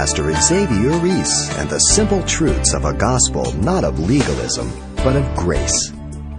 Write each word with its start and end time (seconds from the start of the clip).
Pastor 0.00 0.32
Xavier 0.32 0.98
Reese 1.00 1.54
and 1.58 1.68
the 1.68 1.78
simple 1.78 2.22
truths 2.22 2.72
of 2.72 2.86
a 2.86 2.94
gospel 2.94 3.52
not 3.58 3.84
of 3.84 4.00
legalism, 4.00 4.72
but 5.04 5.14
of 5.14 5.36
grace. 5.36 5.92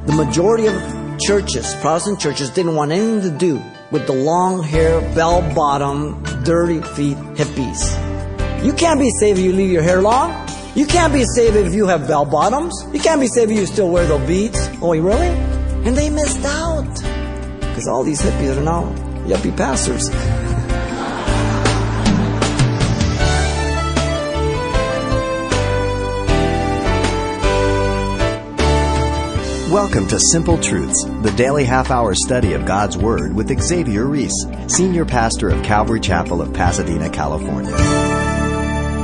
The 0.08 0.14
majority 0.14 0.66
of 0.66 0.74
churches, 1.20 1.76
Protestant 1.76 2.20
churches, 2.20 2.50
didn't 2.50 2.74
want 2.74 2.92
anything 2.92 3.22
to 3.22 3.38
do 3.38 3.62
with 3.92 4.08
the 4.08 4.14
long 4.14 4.64
hair, 4.64 5.00
bell 5.14 5.44
bottom, 5.54 6.24
dirty 6.44 6.82
feet 6.82 7.18
hippies. 7.38 8.66
You 8.66 8.74
can't 8.74 9.00
be 9.00 9.12
saved 9.20 9.38
if 9.38 9.46
you 9.46 9.54
leave 9.54 9.70
your 9.70 9.84
hair 9.84 10.02
long. 10.02 10.32
You 10.74 10.88
can't 10.88 11.14
be 11.14 11.24
saved 11.24 11.56
if 11.56 11.72
you 11.76 11.86
have 11.86 12.08
bell 12.08 12.26
bottoms. 12.26 12.74
You 12.92 13.00
can't 13.00 13.22
be 13.22 13.28
saved 13.28 13.52
if 13.52 13.60
you 13.60 13.68
still 13.68 13.92
wear 13.92 14.08
those 14.08 14.28
beads. 14.28 14.58
Oh, 14.82 14.98
really? 14.98 15.28
And 15.86 15.96
they 15.96 16.10
missed 16.10 16.44
out. 16.46 16.92
Because 17.60 17.88
all 17.88 18.04
these 18.04 18.24
hippies 18.24 18.58
are 18.58 18.64
now 18.64 18.92
yuppie 19.28 19.56
pastors. 19.56 20.10
Welcome 29.72 30.06
to 30.10 30.20
Simple 30.20 30.58
Truths, 30.58 31.06
the 31.22 31.34
daily 31.38 31.64
half 31.64 31.92
hour 31.92 32.14
study 32.14 32.52
of 32.52 32.66
God's 32.66 32.98
Word 32.98 33.34
with 33.34 33.58
Xavier 33.58 34.04
Reese, 34.06 34.46
Senior 34.68 35.06
Pastor 35.06 35.48
of 35.48 35.64
Calvary 35.64 36.02
Chapel 36.02 36.42
of 36.42 36.54
Pasadena, 36.54 37.10
California. 37.10 37.72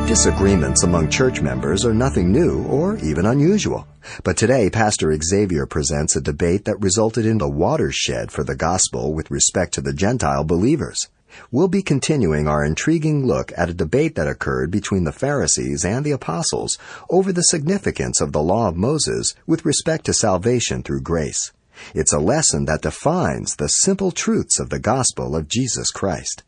Disagreements 0.07 0.83
among 0.83 1.09
church 1.09 1.39
members 1.39 1.85
are 1.85 1.93
nothing 1.93 2.33
new 2.33 2.65
or 2.65 2.97
even 2.97 3.25
unusual. 3.25 3.87
But 4.25 4.35
today, 4.35 4.69
Pastor 4.69 5.17
Xavier 5.17 5.65
presents 5.67 6.17
a 6.17 6.21
debate 6.21 6.65
that 6.65 6.81
resulted 6.81 7.25
in 7.25 7.39
a 7.39 7.47
watershed 7.47 8.29
for 8.29 8.43
the 8.43 8.57
gospel 8.57 9.13
with 9.13 9.31
respect 9.31 9.73
to 9.75 9.81
the 9.81 9.93
Gentile 9.93 10.43
believers. 10.43 11.07
We'll 11.51 11.67
be 11.67 11.81
continuing 11.81 12.47
our 12.47 12.63
intriguing 12.63 13.25
look 13.25 13.51
at 13.57 13.69
a 13.69 13.73
debate 13.73 14.15
that 14.15 14.27
occurred 14.27 14.71
between 14.71 15.03
the 15.03 15.11
Pharisees 15.11 15.85
and 15.85 16.05
the 16.05 16.11
apostles 16.11 16.77
over 17.09 17.31
the 17.31 17.41
significance 17.41 18.21
of 18.21 18.31
the 18.31 18.41
law 18.41 18.67
of 18.67 18.75
Moses 18.75 19.33
with 19.45 19.65
respect 19.65 20.05
to 20.05 20.13
salvation 20.13 20.83
through 20.83 21.01
grace. 21.01 21.51
It's 21.93 22.13
a 22.13 22.19
lesson 22.19 22.65
that 22.65 22.81
defines 22.81 23.55
the 23.55 23.67
simple 23.67 24.11
truths 24.11 24.59
of 24.59 24.69
the 24.69 24.79
gospel 24.79 25.35
of 25.35 25.47
Jesus 25.47 25.91
Christ. 25.91 26.43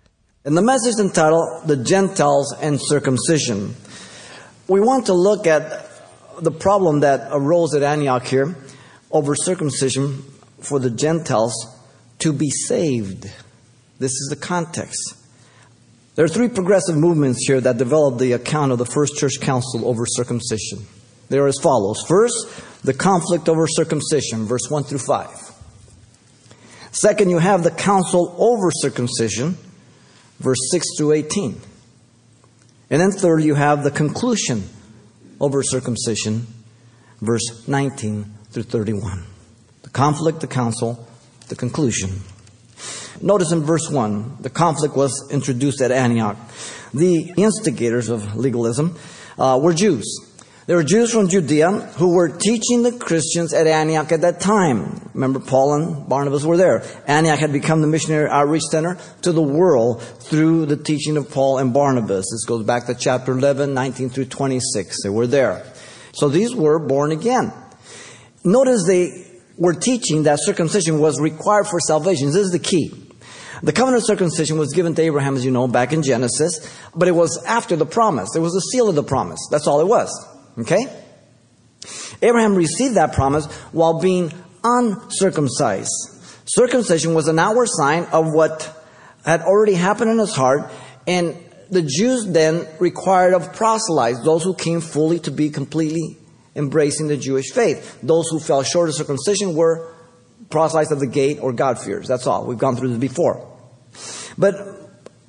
In 0.46 0.56
the 0.56 0.62
message 0.62 0.96
entitled 1.00 1.68
The 1.68 1.78
Gentiles 1.78 2.56
and 2.60 2.80
Circumcision, 2.82 3.76
we 4.68 4.80
want 4.80 5.08
to 5.08 5.14
look 5.14 5.46
at 5.46 5.90
the 6.42 6.52
problem 6.52 7.02
that 7.02 7.28
arose 7.32 7.74
at 7.74 7.84
Antioch 7.84 8.26
here 8.26 8.56
over 9.12 9.36
circumcision 9.36 10.24
for 10.60 10.80
the 10.80 10.90
Gentiles 10.90 11.54
to 12.20 12.34
be 12.34 12.50
saved. 12.50 13.30
This 14.00 14.12
is 14.12 14.28
the 14.30 14.36
context. 14.36 15.16
There 16.16 16.26
are 16.26 16.30
three 16.30 16.50
progressive 16.50 16.98
movements 16.98 17.46
here 17.48 17.62
that 17.62 17.78
developed 17.78 18.20
the 18.20 18.34
account 18.34 18.72
of 18.72 18.78
the 18.78 18.86
first 18.86 19.16
church 19.18 19.40
council 19.40 19.88
over 19.88 20.06
circumcision. 20.06 20.86
They 21.30 21.38
are 21.38 21.48
as 21.48 21.60
follows. 21.62 22.04
First, 22.08 22.84
the 22.84 22.94
conflict 22.94 23.48
over 23.48 23.68
circumcision, 23.68 24.46
verse 24.46 24.70
1 24.70 24.84
through 24.86 25.00
5. 25.00 25.30
Second, 26.92 27.30
you 27.30 27.38
have 27.38 27.64
the 27.64 27.72
council 27.72 28.36
over 28.38 28.72
circumcision, 28.72 29.58
verse 30.40 30.58
6 30.72 30.86
through 30.98 31.12
18. 31.14 31.62
And 32.90 33.02
then 33.02 33.12
third, 33.12 33.44
you 33.44 33.56
have 33.56 33.84
the 33.84 33.92
conclusion 33.92 34.64
over 35.40 35.62
circumcision, 35.62 36.48
verse 37.22 37.68
19 37.68 38.26
through 38.50 38.64
31. 38.64 39.24
The 39.84 39.90
conflict, 39.90 40.42
the 40.42 40.48
council, 40.48 41.08
the 41.48 41.56
conclusion. 41.56 42.22
Notice 43.22 43.52
in 43.52 43.64
verse 43.64 43.90
1, 43.90 44.38
the 44.42 44.50
conflict 44.50 44.96
was 44.96 45.30
introduced 45.32 45.82
at 45.82 45.92
Antioch. 45.92 46.38
The 46.94 47.34
instigators 47.38 48.10
of 48.10 48.36
legalism 48.36 48.98
uh, 49.38 49.60
were 49.62 49.74
Jews. 49.74 50.26
There 50.70 50.78
were 50.78 50.84
Jews 50.84 51.12
from 51.12 51.30
Judea 51.30 51.72
who 51.98 52.14
were 52.14 52.30
teaching 52.30 52.84
the 52.84 52.92
Christians 52.92 53.56
at 53.56 53.66
Antioch 53.66 54.12
at 54.12 54.22
that 54.22 54.40
time. 54.40 55.10
Remember, 55.16 55.40
Paul 55.40 55.74
and 55.74 56.08
Barnabas 56.08 56.46
were 56.46 56.58
there. 56.58 56.84
Antioch 57.08 57.40
had 57.40 57.52
become 57.52 57.82
the 57.82 57.88
missionary 57.88 58.30
outreach 58.30 58.62
center 58.70 59.00
to 59.24 59.32
the 59.32 59.42
world 59.42 60.04
through 60.04 60.68
the 60.68 60.78
teaching 60.78 61.18
of 61.18 61.32
Paul 61.32 61.58
and 61.58 61.74
Barnabas. 61.74 62.28
This 62.32 62.46
goes 62.46 62.64
back 62.66 62.86
to 62.86 62.94
chapter 62.94 63.32
11, 63.32 63.74
19 63.74 64.10
through 64.10 64.26
26. 64.26 65.02
They 65.02 65.10
were 65.10 65.26
there. 65.26 65.66
So 66.14 66.30
these 66.30 66.54
were 66.54 66.78
born 66.78 67.12
again. 67.12 67.52
Notice 68.44 68.86
they 68.86 69.26
were 69.58 69.74
teaching 69.74 70.24
that 70.24 70.38
circumcision 70.40 71.00
was 71.00 71.20
required 71.20 71.66
for 71.66 71.80
salvation. 71.80 72.28
This 72.28 72.46
is 72.46 72.52
the 72.52 72.60
key. 72.60 73.09
The 73.62 73.74
covenant 73.74 74.04
of 74.04 74.08
circumcision 74.08 74.58
was 74.58 74.74
given 74.74 74.96
to 74.96 75.02
Abraham, 75.02 75.36
as 75.36 75.44
you 75.44 75.52
know, 75.52 75.68
back 75.68 75.92
in 75.94 76.02
Genesis, 76.02 76.60
but 76.96 77.08
it 77.08 77.12
was 77.12 77.44
after 77.46 77.76
the 77.76 77.86
promise. 77.86 78.36
It 78.36 78.40
was 78.40 78.54
the 78.54 78.62
seal 78.62 78.88
of 78.88 78.96
the 78.96 79.04
promise. 79.04 79.40
That's 79.52 79.68
all 79.68 79.82
it 79.82 79.88
was. 79.88 80.10
Okay? 80.60 80.86
Abraham 82.22 82.56
received 82.56 82.96
that 82.96 83.14
promise 83.14 83.46
while 83.72 84.00
being 84.00 84.32
uncircumcised. 84.64 85.92
Circumcision 86.46 87.14
was 87.14 87.28
an 87.28 87.40
outward 87.40 87.68
sign 87.70 88.06
of 88.06 88.34
what 88.34 88.76
had 89.26 89.42
already 89.42 89.74
happened 89.74 90.12
in 90.12 90.18
his 90.18 90.34
heart, 90.34 90.72
and 91.06 91.36
the 91.70 91.82
Jews 91.82 92.26
then 92.26 92.68
required 92.80 93.34
of 93.34 93.54
proselytes, 93.54 94.24
those 94.24 94.44
who 94.44 94.56
came 94.56 94.82
fully 94.82 95.20
to 95.20 95.32
be 95.32 95.50
completely 95.50 96.18
embracing 96.56 97.08
the 97.08 97.18
Jewish 97.18 97.52
faith. 97.52 98.00
Those 98.02 98.28
who 98.30 98.40
fell 98.40 98.64
short 98.64 98.90
of 98.90 98.96
circumcision 98.96 99.56
were 99.56 99.94
proselytes 100.50 100.92
of 100.92 101.00
the 101.00 101.08
gate 101.08 101.40
or 101.42 101.54
God-fearers. 101.54 102.08
That's 102.08 102.26
all. 102.26 102.46
We've 102.46 102.58
gone 102.58 102.76
through 102.76 102.90
this 102.90 102.98
before. 102.98 103.49
But 104.40 104.56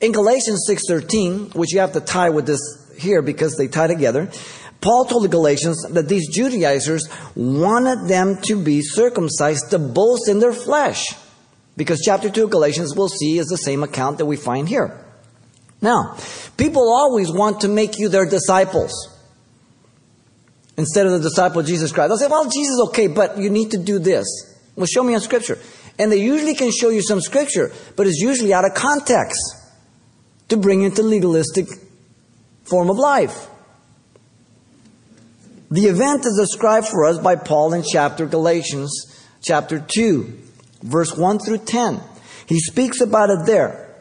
in 0.01 0.13
Galatians 0.13 0.67
6.13, 0.71 1.55
which 1.55 1.75
you 1.75 1.81
have 1.81 1.93
to 1.93 2.01
tie 2.01 2.31
with 2.31 2.47
this 2.47 2.61
here 2.97 3.21
because 3.21 3.57
they 3.57 3.67
tie 3.67 3.89
together, 3.89 4.31
Paul 4.81 5.05
told 5.05 5.25
the 5.25 5.29
Galatians 5.29 5.83
that 5.91 6.09
these 6.09 6.33
Judaizers 6.33 7.07
wanted 7.35 8.09
them 8.09 8.41
to 8.45 8.63
be 8.63 8.81
circumcised 8.81 9.71
to 9.71 9.79
boast 9.79 10.29
in 10.29 10.39
their 10.39 10.55
flesh. 10.55 11.15
Because 11.77 12.01
chapter 12.05 12.31
2 12.31 12.45
of 12.45 12.51
Galatians, 12.51 12.95
we'll 12.97 13.09
see, 13.09 13.39
is 13.39 13.47
the 13.47 13.57
same 13.57 13.83
account 13.83 14.19
that 14.19 14.27
we 14.27 14.37
find 14.37 14.69
here. 14.69 15.05
Now, 15.83 16.17
people 16.57 16.89
always 16.89 17.33
want 17.33 17.63
to 17.63 17.69
make 17.69 17.99
you 17.99 18.09
their 18.09 18.27
disciples 18.27 18.93
instead 20.77 21.07
of 21.07 21.13
the 21.13 21.21
disciple 21.21 21.61
of 21.61 21.67
Jesus 21.67 21.93
Christ. 21.93 22.09
They'll 22.09 22.19
say, 22.19 22.29
well, 22.29 22.49
Jesus 22.49 22.81
okay, 22.89 23.07
but 23.07 23.39
you 23.39 23.51
need 23.51 23.73
to 23.73 23.79
do 23.79 23.99
this. 23.99 24.27
Well, 24.77 24.87
show 24.87 25.03
me 25.03 25.15
on 25.15 25.21
scripture. 25.21 25.59
And 26.01 26.11
they 26.11 26.17
usually 26.17 26.55
can 26.55 26.71
show 26.73 26.89
you 26.89 27.03
some 27.03 27.21
scripture, 27.21 27.71
but 27.95 28.07
it's 28.07 28.23
usually 28.23 28.55
out 28.55 28.65
of 28.65 28.73
context 28.73 29.39
to 30.49 30.57
bring 30.57 30.81
into 30.81 31.03
legalistic 31.03 31.67
form 32.65 32.89
of 32.89 32.97
life. 32.97 33.49
The 35.71 35.89
event 35.89 36.25
is 36.25 36.39
described 36.41 36.89
for 36.89 37.05
us 37.05 37.19
by 37.19 37.37
Paul 37.37 37.75
in 37.75 37.83
chapter 37.83 38.25
Galatians, 38.25 38.91
chapter 39.43 39.79
2, 39.79 40.39
verse 40.85 41.15
1 41.15 41.39
through 41.41 41.59
10. 41.59 42.01
He 42.47 42.61
speaks 42.61 43.03
about 43.03 43.29
it 43.29 43.45
there. 43.45 43.95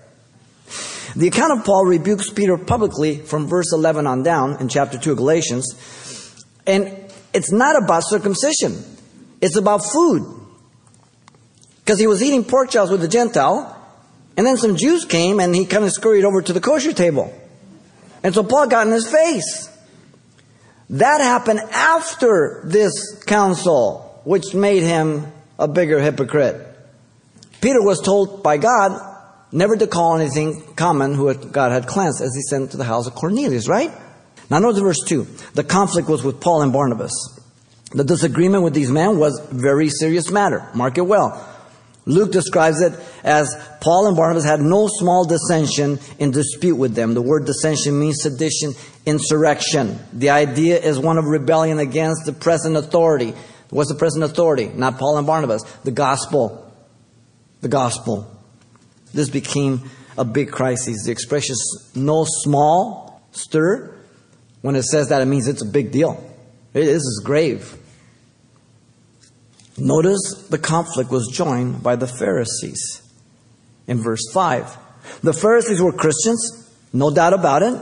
The 1.17 1.27
account 1.27 1.59
of 1.59 1.65
Paul 1.65 1.85
rebukes 1.85 2.29
Peter 2.29 2.57
publicly 2.57 3.17
from 3.17 3.45
verse 3.47 3.73
11 3.73 4.07
on 4.07 4.23
down 4.23 4.61
in 4.61 4.69
chapter 4.69 4.97
2 4.97 5.11
of 5.11 5.17
Galatians. 5.17 5.67
And 6.65 7.11
it's 7.33 7.51
not 7.51 7.75
about 7.83 8.03
circumcision, 8.05 8.85
it's 9.41 9.57
about 9.57 9.83
food. 9.83 10.38
Because 11.89 11.99
he 11.99 12.05
was 12.05 12.21
eating 12.21 12.43
pork 12.43 12.69
chops 12.69 12.91
with 12.91 13.01
the 13.01 13.07
Gentile, 13.07 13.75
and 14.37 14.45
then 14.45 14.57
some 14.57 14.75
Jews 14.75 15.05
came 15.05 15.39
and 15.39 15.55
he 15.55 15.65
kind 15.65 15.83
of 15.83 15.91
scurried 15.91 16.23
over 16.23 16.39
to 16.39 16.53
the 16.53 16.61
kosher 16.61 16.93
table. 16.93 17.33
And 18.21 18.31
so 18.31 18.43
Paul 18.43 18.67
got 18.67 18.85
in 18.85 18.93
his 18.93 19.07
face. 19.07 19.75
That 20.91 21.19
happened 21.19 21.61
after 21.71 22.61
this 22.63 23.23
council, 23.23 24.21
which 24.23 24.53
made 24.53 24.83
him 24.83 25.33
a 25.57 25.67
bigger 25.67 25.99
hypocrite. 25.99 26.63
Peter 27.59 27.81
was 27.81 27.99
told 28.01 28.43
by 28.43 28.57
God 28.57 29.01
never 29.51 29.75
to 29.75 29.87
call 29.87 30.15
anything 30.15 30.61
common 30.75 31.15
who 31.15 31.33
God 31.33 31.71
had 31.71 31.87
cleansed 31.87 32.21
as 32.21 32.35
he 32.35 32.41
sent 32.43 32.69
to 32.69 32.77
the 32.77 32.83
house 32.83 33.07
of 33.07 33.15
Cornelius, 33.15 33.67
right? 33.67 33.89
Now 34.51 34.59
notice 34.59 34.79
verse 34.79 35.03
2. 35.07 35.23
The 35.55 35.63
conflict 35.63 36.07
was 36.07 36.23
with 36.23 36.39
Paul 36.39 36.61
and 36.61 36.71
Barnabas. 36.71 37.13
The 37.93 38.03
disagreement 38.03 38.63
with 38.63 38.75
these 38.75 38.91
men 38.91 39.17
was 39.17 39.39
a 39.39 39.55
very 39.55 39.89
serious 39.89 40.29
matter. 40.29 40.69
Mark 40.75 40.99
it 40.99 41.07
well. 41.07 41.47
Luke 42.05 42.31
describes 42.31 42.81
it 42.81 42.93
as 43.23 43.55
Paul 43.81 44.07
and 44.07 44.17
Barnabas 44.17 44.43
had 44.43 44.61
no 44.61 44.87
small 44.87 45.25
dissension 45.25 45.99
in 46.17 46.31
dispute 46.31 46.75
with 46.75 46.95
them. 46.95 47.13
The 47.13 47.21
word 47.21 47.45
dissension 47.45 47.99
means 47.99 48.21
sedition, 48.21 48.73
insurrection. 49.05 49.99
The 50.13 50.31
idea 50.31 50.79
is 50.79 50.97
one 50.97 51.17
of 51.17 51.25
rebellion 51.25 51.77
against 51.79 52.25
the 52.25 52.33
present 52.33 52.77
authority. 52.77 53.33
What's 53.69 53.89
the 53.91 53.97
present 53.97 54.23
authority? 54.23 54.69
Not 54.73 54.97
Paul 54.97 55.17
and 55.17 55.27
Barnabas. 55.27 55.63
The 55.83 55.91
gospel. 55.91 56.73
The 57.61 57.67
gospel. 57.67 58.35
This 59.13 59.29
became 59.29 59.89
a 60.17 60.25
big 60.25 60.51
crisis. 60.51 61.05
The 61.05 61.11
expression 61.11 61.55
no 61.95 62.25
small 62.27 63.21
stir, 63.31 63.95
when 64.61 64.75
it 64.75 64.83
says 64.83 65.09
that, 65.09 65.21
it 65.21 65.25
means 65.25 65.47
it's 65.47 65.61
a 65.61 65.65
big 65.65 65.91
deal. 65.91 66.23
It 66.73 66.87
is 66.87 67.21
grave. 67.23 67.78
Notice 69.79 70.47
the 70.49 70.57
conflict 70.57 71.09
was 71.09 71.27
joined 71.27 71.81
by 71.81 71.95
the 71.95 72.07
Pharisees 72.07 73.01
in 73.87 74.01
verse 74.01 74.23
5. 74.33 74.77
The 75.23 75.33
Pharisees 75.33 75.81
were 75.81 75.93
Christians, 75.93 76.69
no 76.93 77.11
doubt 77.11 77.33
about 77.33 77.63
it. 77.63 77.79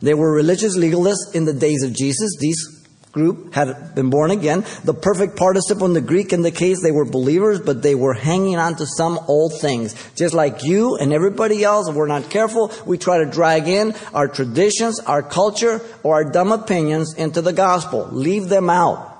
They 0.00 0.14
were 0.14 0.32
religious 0.32 0.76
legalists 0.76 1.34
in 1.34 1.44
the 1.44 1.52
days 1.52 1.82
of 1.82 1.92
Jesus. 1.94 2.36
These 2.38 2.78
group 3.12 3.54
had 3.54 3.94
been 3.94 4.10
born 4.10 4.30
again. 4.30 4.64
The 4.84 4.94
perfect 4.94 5.36
participle 5.36 5.86
in 5.86 5.92
the 5.92 6.00
Greek 6.00 6.32
in 6.32 6.42
the 6.42 6.50
case, 6.50 6.82
they 6.82 6.92
were 6.92 7.04
believers, 7.04 7.60
but 7.60 7.82
they 7.82 7.94
were 7.94 8.14
hanging 8.14 8.56
on 8.56 8.76
to 8.76 8.86
some 8.86 9.18
old 9.26 9.58
things. 9.60 9.94
Just 10.14 10.34
like 10.34 10.62
you 10.62 10.96
and 10.96 11.12
everybody 11.12 11.64
else, 11.64 11.88
if 11.88 11.94
we're 11.94 12.06
not 12.06 12.30
careful, 12.30 12.72
we 12.86 12.98
try 12.98 13.18
to 13.18 13.26
drag 13.26 13.66
in 13.66 13.94
our 14.14 14.28
traditions, 14.28 15.00
our 15.00 15.22
culture, 15.22 15.80
or 16.02 16.14
our 16.14 16.30
dumb 16.30 16.52
opinions 16.52 17.14
into 17.14 17.42
the 17.42 17.52
gospel. 17.52 18.08
Leave 18.12 18.48
them 18.48 18.70
out. 18.70 19.16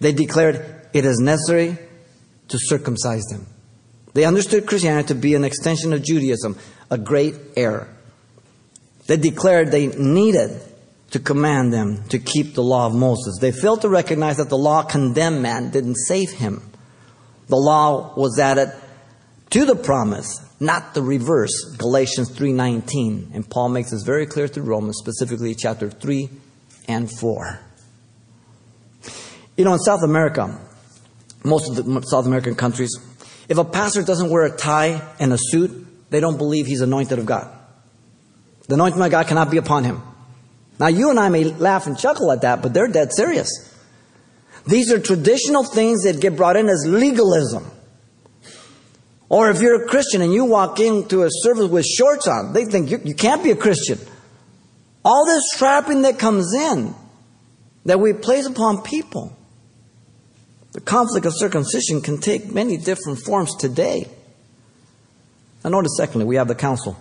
They 0.00 0.12
declared 0.12 0.75
it 0.92 1.04
is 1.04 1.18
necessary 1.18 1.78
to 2.48 2.58
circumcise 2.58 3.24
them. 3.24 3.46
They 4.14 4.24
understood 4.24 4.66
Christianity 4.66 5.08
to 5.08 5.14
be 5.14 5.34
an 5.34 5.44
extension 5.44 5.92
of 5.92 6.02
Judaism, 6.02 6.56
a 6.90 6.98
great 6.98 7.34
error. 7.56 7.88
They 9.06 9.16
declared 9.16 9.70
they 9.70 9.88
needed 9.88 10.60
to 11.10 11.18
command 11.18 11.72
them 11.72 12.02
to 12.08 12.18
keep 12.18 12.54
the 12.54 12.62
law 12.62 12.86
of 12.86 12.94
Moses. 12.94 13.38
They 13.40 13.52
failed 13.52 13.82
to 13.82 13.88
recognize 13.88 14.38
that 14.38 14.48
the 14.48 14.58
law 14.58 14.82
condemned 14.82 15.42
man, 15.42 15.70
didn't 15.70 15.96
save 15.96 16.30
him. 16.30 16.62
The 17.48 17.56
law 17.56 18.14
was 18.16 18.38
added 18.38 18.72
to 19.50 19.64
the 19.64 19.76
promise, 19.76 20.40
not 20.58 20.94
the 20.94 21.02
reverse. 21.02 21.76
Galatians 21.76 22.30
3:19, 22.30 23.30
and 23.34 23.48
Paul 23.48 23.68
makes 23.68 23.90
this 23.90 24.02
very 24.02 24.26
clear 24.26 24.48
through 24.48 24.64
Romans, 24.64 24.96
specifically 24.98 25.54
chapter 25.54 25.90
3 25.90 26.28
and 26.88 27.10
4. 27.10 27.60
You 29.56 29.64
know, 29.64 29.74
in 29.74 29.78
South 29.78 30.02
America, 30.02 30.58
most 31.46 31.70
of 31.70 31.76
the 31.76 32.02
South 32.02 32.26
American 32.26 32.54
countries, 32.54 32.90
if 33.48 33.58
a 33.58 33.64
pastor 33.64 34.02
doesn't 34.02 34.30
wear 34.30 34.44
a 34.44 34.56
tie 34.56 35.00
and 35.18 35.32
a 35.32 35.38
suit, 35.38 36.10
they 36.10 36.20
don't 36.20 36.36
believe 36.36 36.66
he's 36.66 36.80
anointed 36.80 37.18
of 37.18 37.26
God. 37.26 37.48
The 38.68 38.74
anointing 38.74 39.00
of 39.00 39.10
God 39.10 39.26
cannot 39.26 39.50
be 39.50 39.56
upon 39.56 39.84
him. 39.84 40.02
Now, 40.78 40.88
you 40.88 41.10
and 41.10 41.18
I 41.18 41.28
may 41.28 41.44
laugh 41.44 41.86
and 41.86 41.98
chuckle 41.98 42.30
at 42.32 42.42
that, 42.42 42.62
but 42.62 42.74
they're 42.74 42.88
dead 42.88 43.12
serious. 43.12 43.72
These 44.66 44.92
are 44.92 44.98
traditional 44.98 45.62
things 45.64 46.02
that 46.02 46.20
get 46.20 46.36
brought 46.36 46.56
in 46.56 46.68
as 46.68 46.84
legalism. 46.86 47.70
Or 49.28 49.50
if 49.50 49.60
you're 49.60 49.84
a 49.84 49.88
Christian 49.88 50.22
and 50.22 50.32
you 50.32 50.44
walk 50.44 50.80
into 50.80 51.22
a 51.22 51.28
service 51.30 51.68
with 51.68 51.84
shorts 51.84 52.26
on, 52.28 52.52
they 52.52 52.64
think 52.64 52.90
you, 52.90 53.00
you 53.04 53.14
can't 53.14 53.42
be 53.42 53.50
a 53.50 53.56
Christian. 53.56 53.98
All 55.04 55.24
this 55.24 55.50
trapping 55.56 56.02
that 56.02 56.18
comes 56.18 56.52
in 56.52 56.94
that 57.84 58.00
we 58.00 58.12
place 58.12 58.46
upon 58.46 58.82
people. 58.82 59.35
The 60.76 60.82
conflict 60.82 61.24
of 61.24 61.32
circumcision 61.34 62.02
can 62.02 62.18
take 62.18 62.52
many 62.52 62.76
different 62.76 63.20
forms 63.20 63.56
today. 63.56 64.10
And 65.64 65.72
notice, 65.72 65.96
secondly, 65.96 66.26
we 66.26 66.36
have 66.36 66.48
the 66.48 66.54
council 66.54 66.98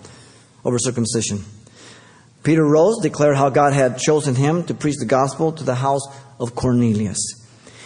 over 0.63 0.79
circumcision. 0.79 1.43
Peter 2.41 2.63
rose, 2.63 2.99
declared 3.01 3.35
how 3.35 3.49
God 3.49 3.73
had 3.73 3.97
chosen 3.97 4.33
him 4.33 4.63
to 4.67 4.73
preach 4.73 4.95
the 4.95 5.05
gospel 5.05 5.51
to 5.51 5.65
the 5.65 5.75
house 5.75 6.03
of 6.39 6.55
Cornelius. 6.55 7.19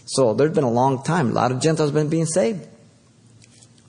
So 0.06 0.36
there's 0.36 0.54
been 0.54 0.64
a 0.64 0.70
long 0.70 1.02
time. 1.02 1.32
A 1.32 1.34
lot 1.34 1.52
of 1.52 1.60
Gentiles 1.60 1.90
have 1.90 1.96
been 1.96 2.08
being 2.08 2.28
saved. 2.28 2.68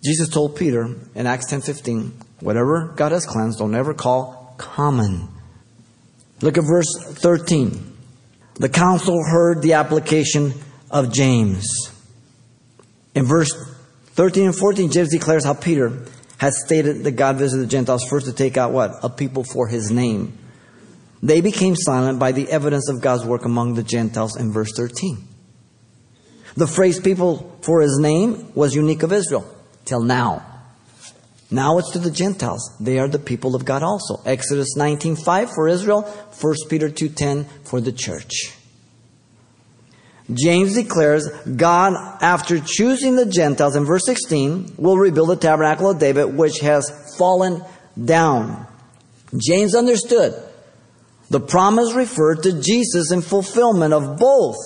Jesus 0.02 0.30
told 0.30 0.56
Peter 0.56 0.96
in 1.14 1.26
Acts 1.26 1.48
10:15, 1.48 2.12
whatever 2.40 2.94
God 2.96 3.12
has 3.12 3.26
cleansed, 3.26 3.58
don't 3.58 3.74
ever 3.74 3.92
call 3.92 4.54
common. 4.56 5.28
Look 6.40 6.56
at 6.56 6.64
verse 6.64 6.90
13. 7.16 7.92
The 8.54 8.70
council 8.70 9.22
heard 9.22 9.60
the 9.60 9.74
application 9.74 10.54
of 10.90 11.12
James. 11.12 11.66
In 13.14 13.24
verse 13.24 13.52
13 14.12 14.46
and 14.46 14.56
14, 14.56 14.90
James 14.90 15.10
declares 15.10 15.44
how 15.44 15.54
Peter 15.54 16.04
has 16.38 16.62
stated 16.64 17.04
that 17.04 17.12
God 17.12 17.36
visited 17.36 17.62
the 17.62 17.70
Gentiles 17.70 18.04
first 18.08 18.26
to 18.26 18.32
take 18.32 18.56
out 18.56 18.72
what? 18.72 18.92
A 19.02 19.10
people 19.10 19.44
for 19.44 19.68
his 19.68 19.90
name. 19.90 20.38
They 21.22 21.40
became 21.40 21.76
silent 21.76 22.18
by 22.18 22.32
the 22.32 22.48
evidence 22.50 22.88
of 22.88 23.02
God's 23.02 23.24
work 23.24 23.44
among 23.44 23.74
the 23.74 23.82
Gentiles 23.82 24.36
in 24.36 24.52
verse 24.52 24.72
13. 24.74 25.18
The 26.56 26.66
phrase 26.66 26.98
people 26.98 27.58
for 27.62 27.80
his 27.80 27.98
name 27.98 28.52
was 28.54 28.74
unique 28.74 29.02
of 29.02 29.12
Israel 29.12 29.44
till 29.84 30.02
now. 30.02 30.46
Now 31.50 31.78
it's 31.78 31.90
to 31.92 31.98
the 31.98 32.10
Gentiles. 32.10 32.76
They 32.80 32.98
are 32.98 33.08
the 33.08 33.18
people 33.18 33.54
of 33.54 33.64
God 33.64 33.82
also. 33.82 34.20
Exodus 34.24 34.76
19:5 34.76 35.50
for 35.54 35.68
Israel, 35.68 36.02
1 36.32 36.68
Peter 36.68 36.88
2:10 36.88 37.46
for 37.64 37.80
the 37.80 37.92
church. 37.92 38.54
James 40.34 40.74
declares 40.74 41.28
God, 41.56 41.94
after 42.22 42.60
choosing 42.60 43.16
the 43.16 43.26
Gentiles 43.26 43.76
in 43.76 43.84
verse 43.84 44.04
16, 44.06 44.74
will 44.76 44.96
rebuild 44.96 45.30
the 45.30 45.36
tabernacle 45.36 45.90
of 45.90 45.98
David, 45.98 46.36
which 46.36 46.60
has 46.60 47.16
fallen 47.16 47.62
down. 48.02 48.66
James 49.36 49.74
understood 49.74 50.34
the 51.30 51.40
promise 51.40 51.94
referred 51.94 52.42
to 52.42 52.60
Jesus 52.60 53.12
in 53.12 53.22
fulfillment 53.22 53.94
of 53.94 54.18
both 54.18 54.56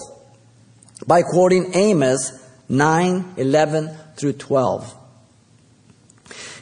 by 1.06 1.22
quoting 1.22 1.75
Amos 1.75 2.32
9 2.69 3.34
11 3.37 3.96
through 4.16 4.32
12. 4.32 4.94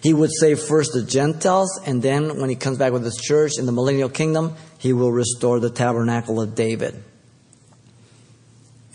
He 0.02 0.12
would 0.12 0.30
save 0.32 0.60
first 0.60 0.92
the 0.92 1.04
Gentiles, 1.04 1.80
and 1.86 2.02
then 2.02 2.40
when 2.40 2.50
he 2.50 2.56
comes 2.56 2.76
back 2.76 2.92
with 2.92 3.04
his 3.04 3.16
church 3.16 3.52
in 3.58 3.66
the 3.66 3.72
millennial 3.72 4.08
kingdom, 4.08 4.56
he 4.78 4.92
will 4.92 5.12
restore 5.12 5.60
the 5.60 5.70
tabernacle 5.70 6.40
of 6.40 6.56
David. 6.56 7.04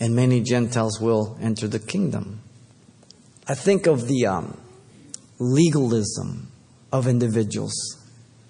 And 0.00 0.14
many 0.14 0.42
Gentiles 0.42 1.00
will 1.00 1.36
enter 1.40 1.66
the 1.66 1.78
kingdom. 1.78 2.40
I 3.46 3.54
think 3.54 3.86
of 3.86 4.06
the 4.06 4.26
um, 4.26 4.60
legalism 5.38 6.48
of 6.92 7.06
individuals 7.06 7.74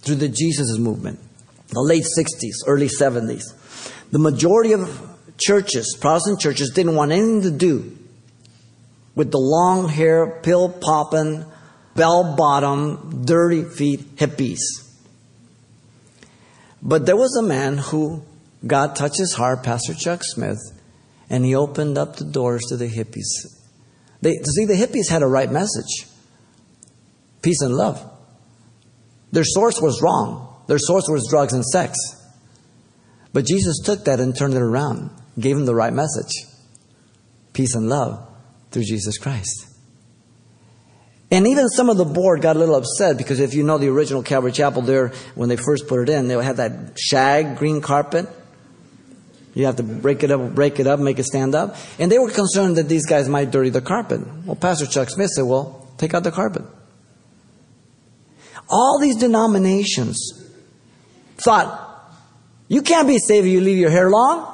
through 0.00 0.16
the 0.16 0.28
Jesus 0.28 0.76
movement 0.78 1.20
the 1.68 1.82
late 1.82 2.04
60s, 2.04 2.66
early 2.66 2.88
70s. 2.88 3.42
The 4.10 4.18
majority 4.18 4.72
of 4.72 5.16
churches, 5.36 5.96
Protestant 6.00 6.40
churches, 6.40 6.70
didn't 6.70 6.94
want 6.94 7.12
anything 7.12 7.42
to 7.42 7.50
do 7.50 7.96
with 9.14 9.30
the 9.30 9.38
long 9.38 9.88
hair, 9.88 10.40
pill 10.42 10.70
popping, 10.70 11.44
bell 11.94 12.36
bottom, 12.36 13.24
dirty 13.24 13.64
feet 13.64 14.16
hippies. 14.16 14.60
But 16.80 17.06
there 17.06 17.16
was 17.16 17.36
a 17.36 17.42
man 17.42 17.78
who 17.78 18.22
God 18.66 18.96
touched 18.96 19.18
his 19.18 19.34
heart, 19.34 19.62
Pastor 19.62 19.94
Chuck 19.94 20.20
Smith, 20.22 20.58
and 21.30 21.44
he 21.44 21.54
opened 21.54 21.98
up 21.98 22.16
the 22.16 22.24
doors 22.24 22.64
to 22.68 22.76
the 22.76 22.88
hippies. 22.88 23.46
They, 24.20 24.34
see, 24.34 24.64
the 24.64 24.74
hippies 24.74 25.08
had 25.10 25.22
a 25.22 25.26
right 25.26 25.50
message 25.50 26.06
peace 27.42 27.60
and 27.62 27.74
love. 27.74 28.04
Their 29.30 29.44
source 29.44 29.80
was 29.80 30.02
wrong. 30.02 30.64
Their 30.66 30.78
source 30.78 31.08
was 31.08 31.28
drugs 31.30 31.52
and 31.52 31.64
sex. 31.64 31.96
But 33.32 33.46
Jesus 33.46 33.80
took 33.84 34.04
that 34.06 34.20
and 34.20 34.36
turned 34.36 34.54
it 34.54 34.62
around, 34.62 35.10
gave 35.38 35.56
them 35.56 35.66
the 35.66 35.74
right 35.74 35.92
message 35.92 36.32
peace 37.52 37.74
and 37.74 37.88
love 37.88 38.24
through 38.70 38.84
Jesus 38.84 39.18
Christ. 39.18 39.66
And 41.30 41.46
even 41.46 41.68
some 41.68 41.90
of 41.90 41.96
the 41.96 42.04
board 42.04 42.40
got 42.40 42.56
a 42.56 42.58
little 42.58 42.76
upset 42.76 43.18
because 43.18 43.40
if 43.40 43.52
you 43.52 43.62
know 43.62 43.78
the 43.78 43.88
original 43.88 44.22
Calvary 44.22 44.52
Chapel 44.52 44.82
there, 44.82 45.08
when 45.34 45.48
they 45.48 45.56
first 45.56 45.88
put 45.88 46.00
it 46.00 46.08
in, 46.08 46.28
they 46.28 46.42
had 46.42 46.56
that 46.56 46.98
shag 46.98 47.56
green 47.56 47.80
carpet. 47.80 48.26
You 49.58 49.66
have 49.66 49.74
to 49.74 49.82
break 49.82 50.22
it 50.22 50.30
up, 50.30 50.54
break 50.54 50.78
it 50.78 50.86
up, 50.86 51.00
make 51.00 51.18
it 51.18 51.24
stand 51.24 51.56
up. 51.56 51.74
And 51.98 52.12
they 52.12 52.20
were 52.20 52.30
concerned 52.30 52.76
that 52.76 52.88
these 52.88 53.04
guys 53.06 53.28
might 53.28 53.50
dirty 53.50 53.70
the 53.70 53.80
carpet. 53.80 54.20
Well, 54.46 54.54
Pastor 54.54 54.86
Chuck 54.86 55.10
Smith 55.10 55.30
said, 55.30 55.42
well, 55.42 55.84
take 55.98 56.14
out 56.14 56.22
the 56.22 56.30
carpet. 56.30 56.62
All 58.70 59.00
these 59.00 59.16
denominations 59.16 60.16
thought, 61.38 62.14
you 62.68 62.82
can't 62.82 63.08
be 63.08 63.18
saved 63.18 63.48
if 63.48 63.52
you 63.52 63.60
leave 63.60 63.78
your 63.78 63.90
hair 63.90 64.08
long. 64.08 64.46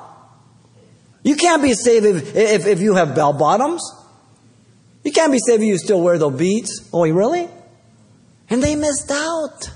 You 1.22 1.36
can't 1.36 1.62
be 1.62 1.74
saved 1.74 2.06
if, 2.06 2.34
if, 2.34 2.66
if 2.66 2.80
you 2.80 2.94
have 2.94 3.14
bell 3.14 3.34
bottoms. 3.34 3.82
You 5.04 5.12
can't 5.12 5.30
be 5.30 5.38
saved 5.38 5.62
if 5.62 5.68
you 5.68 5.76
still 5.76 6.00
wear 6.00 6.16
those 6.16 6.38
beads. 6.38 6.88
Oh, 6.94 7.06
really? 7.06 7.46
And 8.48 8.62
they 8.62 8.74
missed 8.74 9.10
out. 9.10 9.70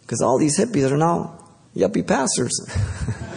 Because 0.00 0.22
all 0.22 0.38
these 0.38 0.58
hippies 0.58 0.90
are 0.90 0.96
now 0.96 1.44
yuppie 1.76 2.06
pastors. 2.06 2.58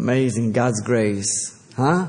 Amazing 0.00 0.52
God's 0.52 0.80
grace. 0.80 1.62
Huh? 1.76 2.06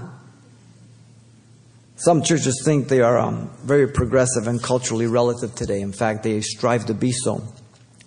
Some 1.97 2.23
churches 2.23 2.61
think 2.63 2.87
they 2.87 3.01
are 3.01 3.19
um, 3.19 3.49
very 3.65 3.85
progressive 3.85 4.47
and 4.47 4.63
culturally 4.63 5.07
relative 5.07 5.53
today. 5.55 5.81
In 5.81 5.91
fact, 5.91 6.23
they 6.23 6.39
strive 6.39 6.85
to 6.85 6.93
be 6.93 7.11
so. 7.11 7.43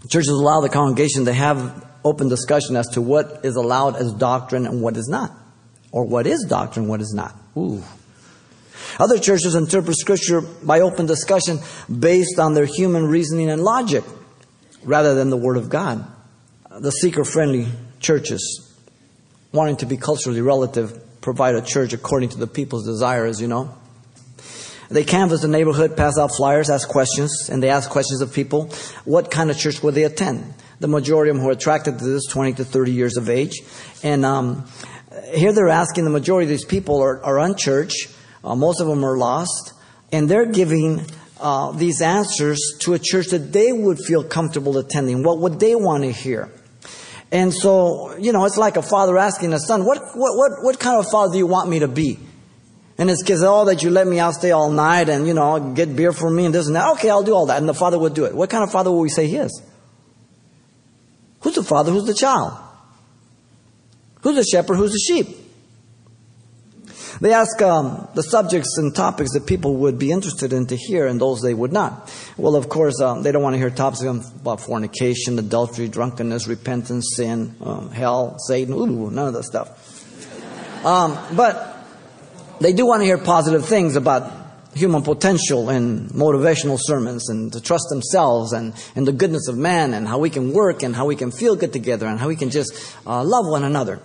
Churches 0.09 0.31
allow 0.31 0.63
the 0.63 0.71
congregation 0.71 1.27
to 1.27 1.35
have 1.35 1.87
open 2.03 2.31
discussion 2.31 2.77
as 2.77 2.89
to 2.95 3.03
what 3.03 3.45
is 3.45 3.57
allowed 3.57 3.97
as 3.97 4.15
doctrine 4.15 4.67
and 4.67 4.81
what 4.81 4.97
is 4.97 5.07
not, 5.07 5.31
or 5.93 6.07
what 6.07 6.27
is 6.27 6.47
doctrine, 6.49 6.89
what 6.89 7.03
is 7.03 7.13
not. 7.15 7.37
Ooh. 7.55 7.85
Other 8.99 9.19
churches 9.19 9.55
interpret 9.55 9.99
Scripture 9.99 10.41
by 10.41 10.81
open 10.81 11.05
discussion 11.05 11.59
based 12.01 12.39
on 12.39 12.55
their 12.55 12.65
human 12.65 13.05
reasoning 13.05 13.51
and 13.51 13.63
logic 13.63 14.03
rather 14.83 15.15
than 15.15 15.29
the 15.29 15.37
Word 15.37 15.59
of 15.59 15.69
God. 15.69 16.07
The 16.71 16.91
seeker 16.91 17.25
friendly 17.25 17.67
churches, 18.01 18.74
wanting 19.55 19.77
to 19.77 19.87
be 19.87 19.97
culturally 19.97 20.41
relative, 20.41 21.01
provide 21.21 21.55
a 21.55 21.63
church 21.63 21.93
according 21.93 22.31
to 22.31 22.39
the 22.39 22.47
people's 22.47 22.85
desires, 22.85 23.41
you 23.41 23.47
know. 23.47 23.75
They 24.91 25.05
canvass 25.05 25.41
the 25.43 25.49
neighborhood, 25.49 25.97
pass 25.97 26.19
out 26.19 26.33
flyers, 26.37 26.69
ask 26.69 26.89
questions, 26.89 27.49
and 27.51 27.63
they 27.63 27.71
ask 27.71 27.89
questions 27.89 28.21
of 28.21 28.35
people. 28.35 28.69
What 29.05 29.31
kind 29.31 29.51
of 29.51 29.57
church 29.57 29.83
would 29.83 29.95
they 29.95 30.05
attend? 30.05 30.53
The 30.81 30.89
majority 30.89 31.31
of 31.31 31.37
them 31.37 31.43
who 31.43 31.49
are 31.49 31.53
attracted 31.53 31.99
to 31.99 32.05
this, 32.05 32.27
20 32.27 32.55
to 32.55 32.65
30 32.65 32.93
years 32.93 33.17
of 33.17 33.31
age. 33.31 33.63
And 34.03 34.25
um, 34.25 34.67
here 35.33 35.53
they're 35.53 35.69
asking 35.69 36.05
the 36.05 36.11
majority 36.11 36.45
of 36.45 36.51
these 36.51 36.65
people 36.65 37.01
are, 37.01 37.25
are 37.25 37.39
unchurched. 37.39 38.11
Uh, 38.43 38.55
most 38.55 38.81
of 38.81 38.89
them 38.89 39.05
are 39.05 39.17
lost. 39.17 39.73
And 40.13 40.29
they're 40.29 40.47
giving 40.47 41.07
uh, 41.41 41.73
these 41.73 42.03
answers 42.03 42.61
to 42.81 42.95
a 42.95 42.99
church 42.99 43.29
that 43.29 43.53
they 43.53 43.73
would 43.73 43.99
feel 43.99 44.23
comfortable 44.23 44.77
attending. 44.79 45.23
What 45.23 45.39
would 45.39 45.61
they 45.61 45.75
want 45.75 46.05
to 46.05 46.13
hear? 46.13 46.51
And 47.35 47.53
so, 47.53 48.17
you 48.17 48.31
know, 48.31 48.45
it's 48.45 48.57
like 48.57 48.77
a 48.77 48.83
father 48.83 49.19
asking 49.19 49.53
a 49.55 49.59
son, 49.59 49.85
what, 49.85 49.99
what, 50.15 50.37
what, 50.37 50.53
what 50.63 50.79
kind 50.79 51.01
of 51.01 51.11
father 51.11 51.33
do 51.33 51.39
you 51.39 51.49
want 51.49 51.69
me 51.69 51.81
to 51.81 51.89
be? 51.89 52.17
And 52.97 53.11
it's 53.11 53.25
because, 53.25 53.43
oh, 53.43 53.65
that 53.65 53.83
you 53.83 53.91
let 53.91 54.07
me 54.07 54.21
out 54.21 54.35
stay 54.35 54.53
all 54.53 54.71
night 54.71 55.09
and, 55.09 55.27
you 55.27 55.35
know, 55.35 55.73
get 55.75 55.97
beer 55.97 56.13
for 56.13 56.31
me 56.31 56.45
and 56.45 56.55
this 56.55 56.69
and 56.69 56.77
that. 56.77 56.93
Okay, 56.93 57.11
I'll 57.11 57.25
do 57.25 57.35
all 57.35 57.47
that. 57.47 57.59
And 57.59 57.69
the 57.69 57.75
father 57.75 57.99
would 57.99 58.15
do 58.15 58.25
it. 58.25 58.37
What 58.37 58.51
kind 58.51 58.63
of 58.63 58.71
father 58.71 58.93
would 58.93 59.01
we 59.01 59.09
say 59.09 59.27
he 59.27 59.37
is? 59.37 59.63
Who's 61.41 61.57
the 61.57 61.65
father? 61.65 61.91
Who's 61.91 62.05
the 62.05 62.15
child? 62.15 62.53
Who's 64.23 64.37
the 64.37 64.45
shepherd? 64.45 64.77
Who's 64.77 64.93
the 64.93 65.01
sheep? 65.01 65.37
They 67.21 67.33
ask 67.33 67.61
um, 67.63 68.09
the 68.15 68.23
subjects 68.23 68.77
and 68.79 68.95
topics 68.95 69.33
that 69.33 69.47
people 69.47 69.77
would 69.77 69.99
be 69.99 70.11
interested 70.11 70.53
in 70.53 70.67
to 70.67 70.77
hear 70.77 71.07
and 71.07 71.21
those 71.21 71.41
they 71.41 71.55
would 71.55 71.73
not. 71.73 72.13
Well, 72.37 72.57
of 72.57 72.69
course, 72.69 73.01
um, 73.01 73.23
they 73.23 73.33
don't 73.33 73.43
want 73.43 73.55
to 73.55 73.59
hear 73.59 73.71
topics 73.71 74.03
about 74.03 74.61
fornication, 74.61 75.39
adultery, 75.39 75.89
drunkenness, 75.89 76.47
repentance, 76.47 77.15
sin, 77.17 77.55
um, 77.61 77.91
hell, 77.91 78.39
Satan, 78.39 78.75
ooh, 78.75 79.11
none 79.11 79.29
of 79.29 79.35
that 79.35 79.45
stuff. 79.45 80.01
Um, 80.85 81.19
but 81.35 81.79
they 82.61 82.75
do 82.75 82.85
want 82.85 83.01
to 83.01 83.07
hear 83.07 83.17
positive 83.17 83.65
things 83.65 83.97
about 83.97 84.31
human 84.75 85.03
potential 85.03 85.71
and 85.71 86.11
motivational 86.11 86.79
sermons 86.81 87.29
and 87.29 87.53
to 87.53 87.61
trust 87.61 87.87
themselves 87.89 88.53
and, 88.53 88.75
and 88.95 89.07
the 89.07 89.13
goodness 89.13 89.49
of 89.49 89.57
man 89.57 89.95
and 89.95 90.07
how 90.07 90.19
we 90.19 90.31
can 90.31 90.53
work 90.53 90.83
and 90.83 90.95
how 90.95 91.07
we 91.07 91.17
can 91.17 91.31
feel 91.31 91.57
good 91.57 91.73
together 91.73 92.07
and 92.07 92.19
how 92.19 92.29
we 92.29 92.37
can 92.37 92.51
just 92.51 92.75
uh, 93.07 93.23
love 93.23 93.47
one 93.47 93.65
another. 93.65 94.01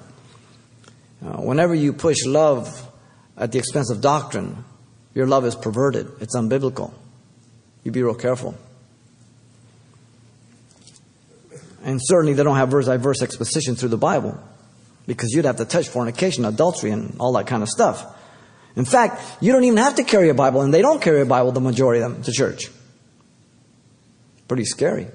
Uh, 1.22 1.42
whenever 1.42 1.76
you 1.76 1.92
push 1.92 2.26
love 2.26 2.89
at 3.40 3.54
the 3.54 3.58
expense 3.58 3.90
of 3.90 4.02
doctrine, 4.02 4.66
your 5.16 5.26
love 5.26 5.46
is 5.46 5.56
perverted. 5.56 6.12
It's 6.20 6.36
unbiblical. 6.36 6.94
You 7.84 7.92
be 7.92 8.04
real 8.04 8.14
careful. 8.14 8.56
And 11.84 12.00
certainly 12.04 12.34
they 12.34 12.44
don't 12.44 12.58
have 12.58 12.70
verse 12.70 12.88
by 12.88 12.98
verse 12.98 13.22
exposition 13.22 13.76
through 13.76 13.90
the 13.90 13.98
Bible 13.98 14.38
because 15.08 15.32
you'd 15.32 15.46
have 15.46 15.56
to 15.56 15.66
touch 15.66 15.88
fornication, 15.88 16.44
adultery, 16.44 16.92
and 16.92 17.16
all 17.20 17.34
that 17.34 17.48
kind 17.48 17.64
of 17.64 17.70
stuff. 17.70 18.06
In 18.76 18.86
fact, 18.86 19.22
you 19.42 19.52
don't 19.52 19.64
even 19.64 19.78
have 19.78 19.96
to 19.96 20.04
carry 20.04 20.30
a 20.30 20.34
Bible, 20.34 20.62
and 20.62 20.74
they 20.74 20.82
don't 20.82 21.02
carry 21.02 21.22
a 21.22 21.26
Bible, 21.26 21.52
the 21.52 21.62
majority 21.62 22.02
of 22.02 22.14
them, 22.14 22.24
to 22.24 22.32
church. 22.32 22.70
Pretty 24.48 24.66
scary. 24.66 25.08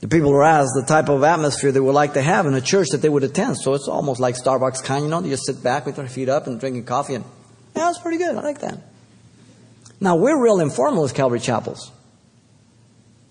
The 0.00 0.08
people 0.08 0.30
are 0.32 0.44
asked 0.44 0.70
the 0.74 0.84
type 0.86 1.08
of 1.08 1.24
atmosphere 1.24 1.72
they 1.72 1.80
would 1.80 1.94
like 1.94 2.14
to 2.14 2.22
have 2.22 2.46
in 2.46 2.54
a 2.54 2.60
church 2.60 2.88
that 2.92 2.98
they 2.98 3.08
would 3.08 3.24
attend. 3.24 3.56
So 3.58 3.74
it's 3.74 3.88
almost 3.88 4.20
like 4.20 4.36
Starbucks 4.36 4.84
kind, 4.84 5.04
you 5.04 5.10
know, 5.10 5.20
you 5.20 5.30
just 5.30 5.46
sit 5.46 5.62
back 5.62 5.86
with 5.86 5.96
your 5.96 6.06
feet 6.06 6.28
up 6.28 6.46
and 6.46 6.60
drinking 6.60 6.84
coffee 6.84 7.14
and, 7.14 7.24
yeah, 7.74 7.86
that's 7.86 7.98
pretty 7.98 8.18
good. 8.18 8.36
I 8.36 8.40
like 8.40 8.60
that. 8.60 8.78
Now, 10.00 10.14
we're 10.14 10.40
real 10.40 10.60
informal 10.60 11.02
as 11.04 11.12
Calvary 11.12 11.40
Chapels. 11.40 11.90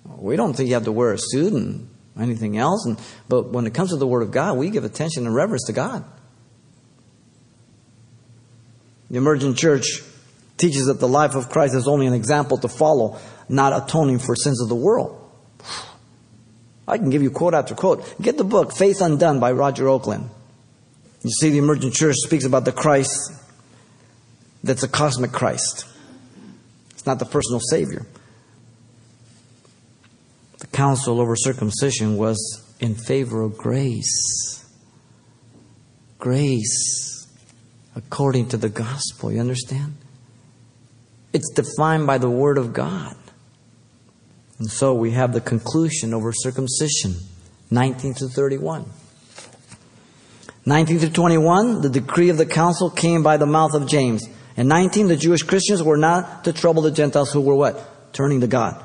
We 0.04 0.36
don't 0.36 0.54
think 0.54 0.68
you 0.68 0.74
have 0.74 0.84
to 0.86 0.92
wear 0.92 1.14
a 1.14 1.18
suit 1.18 1.54
and 1.54 1.90
anything 2.20 2.58
else. 2.58 2.86
And, 2.86 3.00
but 3.30 3.50
when 3.52 3.66
it 3.66 3.74
comes 3.74 3.92
to 3.92 3.96
the 3.96 4.08
Word 4.08 4.24
of 4.24 4.32
God, 4.32 4.58
we 4.58 4.70
give 4.70 4.84
attention 4.84 5.26
and 5.26 5.34
reverence 5.34 5.66
to 5.68 5.74
God. 5.74 6.04
The 9.10 9.18
emergent 9.18 9.58
church 9.58 10.02
teaches 10.58 10.88
that 10.88 11.00
the 11.00 11.08
life 11.08 11.36
of 11.36 11.50
Christ 11.50 11.76
is 11.76 11.88
only 11.88 12.08
an 12.08 12.14
example 12.14 12.58
to 12.58 12.68
follow, 12.68 13.20
not 13.48 13.72
atoning 13.72 14.20
for 14.20 14.36
sins 14.36 14.62
of 14.62 14.68
the 14.68 14.76
world. 14.76 15.17
I 16.88 16.98
can 16.98 17.10
give 17.10 17.22
you 17.22 17.32
quote 17.32 17.54
after 17.54 17.76
quote. 17.76 18.22
Get 18.22 18.38
the 18.38 18.44
book, 18.44 18.74
Faith 18.74 19.02
Undone 19.02 19.40
by 19.40 19.52
Roger 19.52 19.90
Oakland. 19.90 20.30
You 21.24 21.32
see, 21.32 21.50
the 21.50 21.58
emergent 21.58 21.94
church 21.94 22.16
speaks 22.16 22.46
about 22.46 22.66
the 22.66 22.72
Christ 22.72 23.34
that's 24.64 24.84
a 24.84 24.88
cosmic 24.88 25.32
Christ. 25.32 25.86
It's 26.92 27.06
not 27.06 27.20
the 27.20 27.26
personal 27.26 27.60
Savior. 27.60 28.06
The 30.60 30.68
council 30.68 31.22
over 31.22 31.36
circumcision 31.36 32.18
was 32.18 32.38
in 32.80 32.96
favor 32.96 33.42
of 33.42 33.58
grace. 33.58 34.66
Grace 36.20 37.28
according 37.96 38.50
to 38.50 38.58
the 38.58 38.70
gospel. 38.70 39.32
You 39.32 39.40
understand? 39.40 39.96
It's 41.34 41.50
defined 41.52 42.08
by 42.08 42.18
the 42.18 42.30
Word 42.30 42.58
of 42.58 42.74
God. 42.74 43.16
And 44.60 44.70
so 44.70 44.94
we 44.94 45.12
have 45.12 45.34
the 45.34 45.42
conclusion 45.42 46.14
over 46.14 46.34
circumcision, 46.34 47.16
19 47.70 48.16
to 48.16 48.28
31. 48.28 48.86
19 50.66 51.00
to 51.00 51.10
21, 51.10 51.82
the 51.82 51.90
decree 51.90 52.30
of 52.30 52.38
the 52.38 52.46
council 52.46 52.90
came 52.90 53.24
by 53.24 53.38
the 53.38 53.46
mouth 53.46 53.74
of 53.74 53.88
James. 53.88 54.28
And 54.58 54.68
19, 54.68 55.08
the 55.08 55.16
Jewish 55.16 55.44
Christians 55.44 55.82
were 55.84 55.98
not 55.98 56.44
to 56.44 56.54
trouble 56.54 56.82
the 56.82 56.92
Gentiles 56.92 57.32
who 57.32 57.42
were 57.42 57.56
what? 57.56 58.14
Turning 58.14 58.42
to 58.42 58.48
God. 58.48 58.84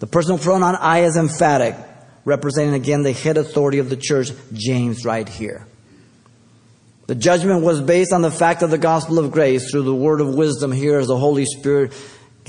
The 0.00 0.06
personal 0.06 0.38
pronoun 0.38 0.76
I 0.76 1.00
is 1.00 1.16
emphatic, 1.16 1.76
representing 2.24 2.74
again 2.74 3.02
the 3.02 3.12
head 3.12 3.36
authority 3.36 3.78
of 3.78 3.90
the 3.90 3.96
church, 3.96 4.30
James 4.52 5.04
right 5.04 5.28
here. 5.28 5.66
The 7.06 7.14
judgment 7.14 7.62
was 7.62 7.80
based 7.80 8.12
on 8.12 8.22
the 8.22 8.30
fact 8.30 8.62
of 8.62 8.70
the 8.70 8.78
gospel 8.78 9.18
of 9.18 9.30
grace 9.30 9.70
through 9.70 9.82
the 9.82 9.94
word 9.94 10.20
of 10.20 10.34
wisdom 10.34 10.72
here 10.72 10.98
as 10.98 11.08
the 11.08 11.16
Holy 11.16 11.44
Spirit 11.44 11.92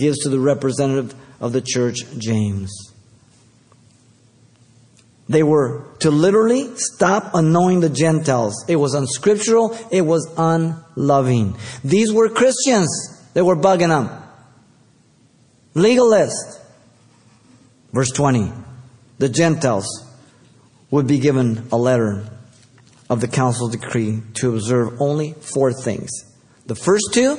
gives 0.01 0.17
to 0.23 0.29
the 0.29 0.39
representative 0.39 1.13
of 1.39 1.53
the 1.53 1.61
church, 1.61 1.97
James. 2.17 2.71
They 5.29 5.43
were 5.43 5.85
to 5.99 6.09
literally 6.09 6.75
stop 6.75 7.35
annoying 7.35 7.79
the 7.79 7.89
Gentiles. 7.89 8.65
It 8.67 8.77
was 8.77 8.95
unscriptural, 8.95 9.77
it 9.91 10.01
was 10.01 10.27
unloving. 10.37 11.55
These 11.83 12.11
were 12.11 12.29
Christians 12.29 12.89
that 13.33 13.45
were 13.45 13.55
bugging 13.55 13.89
them. 13.89 14.09
Legalist. 15.75 16.59
Verse 17.93 18.09
20. 18.09 18.51
The 19.19 19.29
Gentiles 19.29 19.87
would 20.89 21.07
be 21.07 21.19
given 21.19 21.67
a 21.71 21.77
letter 21.77 22.25
of 23.07 23.21
the 23.21 23.27
council 23.27 23.69
decree 23.69 24.21
to 24.33 24.55
observe 24.55 24.99
only 24.99 25.33
four 25.33 25.71
things. 25.71 26.09
The 26.65 26.75
first 26.75 27.09
two 27.13 27.37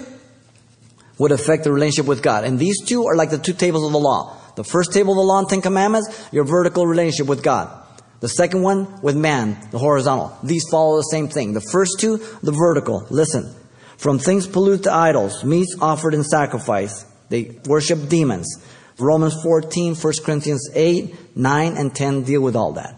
would 1.23 1.31
affect 1.31 1.63
the 1.63 1.73
relationship 1.73 2.07
with 2.07 2.21
God. 2.21 2.43
And 2.43 2.59
these 2.59 2.85
two 2.85 3.07
are 3.07 3.15
like 3.15 3.31
the 3.31 3.39
two 3.39 3.53
tables 3.53 3.87
of 3.87 3.93
the 3.93 3.99
law. 4.01 4.37
The 4.57 4.65
first 4.65 4.93
table 4.93 5.13
of 5.13 5.19
the 5.19 5.23
law 5.23 5.39
and 5.39 5.49
Ten 5.49 5.63
Commandments, 5.63 6.29
your 6.33 6.43
vertical 6.43 6.85
relationship 6.85 7.29
with 7.29 7.45
God. 7.45 7.71
The 8.19 8.29
second 8.29 8.63
one 8.63 9.01
with 9.03 9.17
man, 9.17 9.57
the 9.71 9.79
horizontal. 9.79 10.37
These 10.43 10.69
follow 10.69 10.97
the 10.97 11.05
same 11.05 11.29
thing. 11.29 11.53
The 11.53 11.61
first 11.61 12.01
two, 12.01 12.17
the 12.43 12.51
vertical. 12.51 13.07
Listen. 13.09 13.55
From 13.99 14.19
things 14.19 14.49
polluted 14.49 14.83
to 14.85 14.93
idols, 14.93 15.45
meats 15.45 15.77
offered 15.81 16.15
in 16.15 16.25
sacrifice. 16.25 17.05
They 17.29 17.57
worship 17.67 18.09
demons. 18.09 18.61
Romans 18.99 19.41
14, 19.45 19.95
1 19.95 20.13
Corinthians 20.25 20.71
8, 20.75 21.37
9, 21.37 21.77
and 21.77 21.95
10 21.95 22.25
deal 22.25 22.41
with 22.41 22.57
all 22.57 22.73
that. 22.73 22.97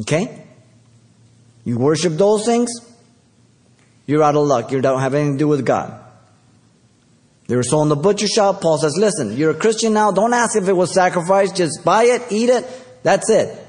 Okay? 0.00 0.42
You 1.64 1.76
worship 1.76 2.14
those 2.14 2.46
things, 2.46 2.70
you're 4.06 4.22
out 4.22 4.36
of 4.36 4.46
luck. 4.46 4.72
You 4.72 4.80
don't 4.80 5.00
have 5.00 5.12
anything 5.12 5.34
to 5.34 5.38
do 5.38 5.48
with 5.48 5.66
God. 5.66 6.07
They 7.48 7.56
were 7.56 7.62
sold 7.62 7.84
in 7.84 7.88
the 7.88 7.96
butcher 7.96 8.28
shop. 8.28 8.60
Paul 8.60 8.78
says, 8.78 8.94
listen, 8.96 9.36
you're 9.36 9.50
a 9.50 9.54
Christian 9.54 9.94
now. 9.94 10.12
Don't 10.12 10.34
ask 10.34 10.56
if 10.56 10.68
it 10.68 10.74
was 10.74 10.92
sacrificed. 10.92 11.56
Just 11.56 11.82
buy 11.82 12.04
it, 12.04 12.22
eat 12.30 12.50
it. 12.50 12.66
That's 13.02 13.30
it. 13.30 13.66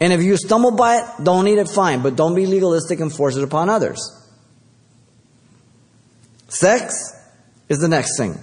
And 0.00 0.12
if 0.12 0.22
you 0.22 0.36
stumble 0.36 0.72
by 0.72 0.96
it, 0.96 1.04
don't 1.22 1.46
eat 1.46 1.58
it, 1.58 1.68
fine. 1.68 2.02
But 2.02 2.16
don't 2.16 2.34
be 2.34 2.46
legalistic 2.46 3.00
and 3.00 3.14
force 3.14 3.36
it 3.36 3.44
upon 3.44 3.70
others. 3.70 4.00
Sex 6.48 6.94
is 7.68 7.78
the 7.78 7.88
next 7.88 8.18
thing 8.18 8.38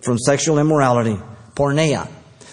from 0.00 0.18
sexual 0.18 0.58
immorality. 0.58 1.18
Porneia. 1.54 2.08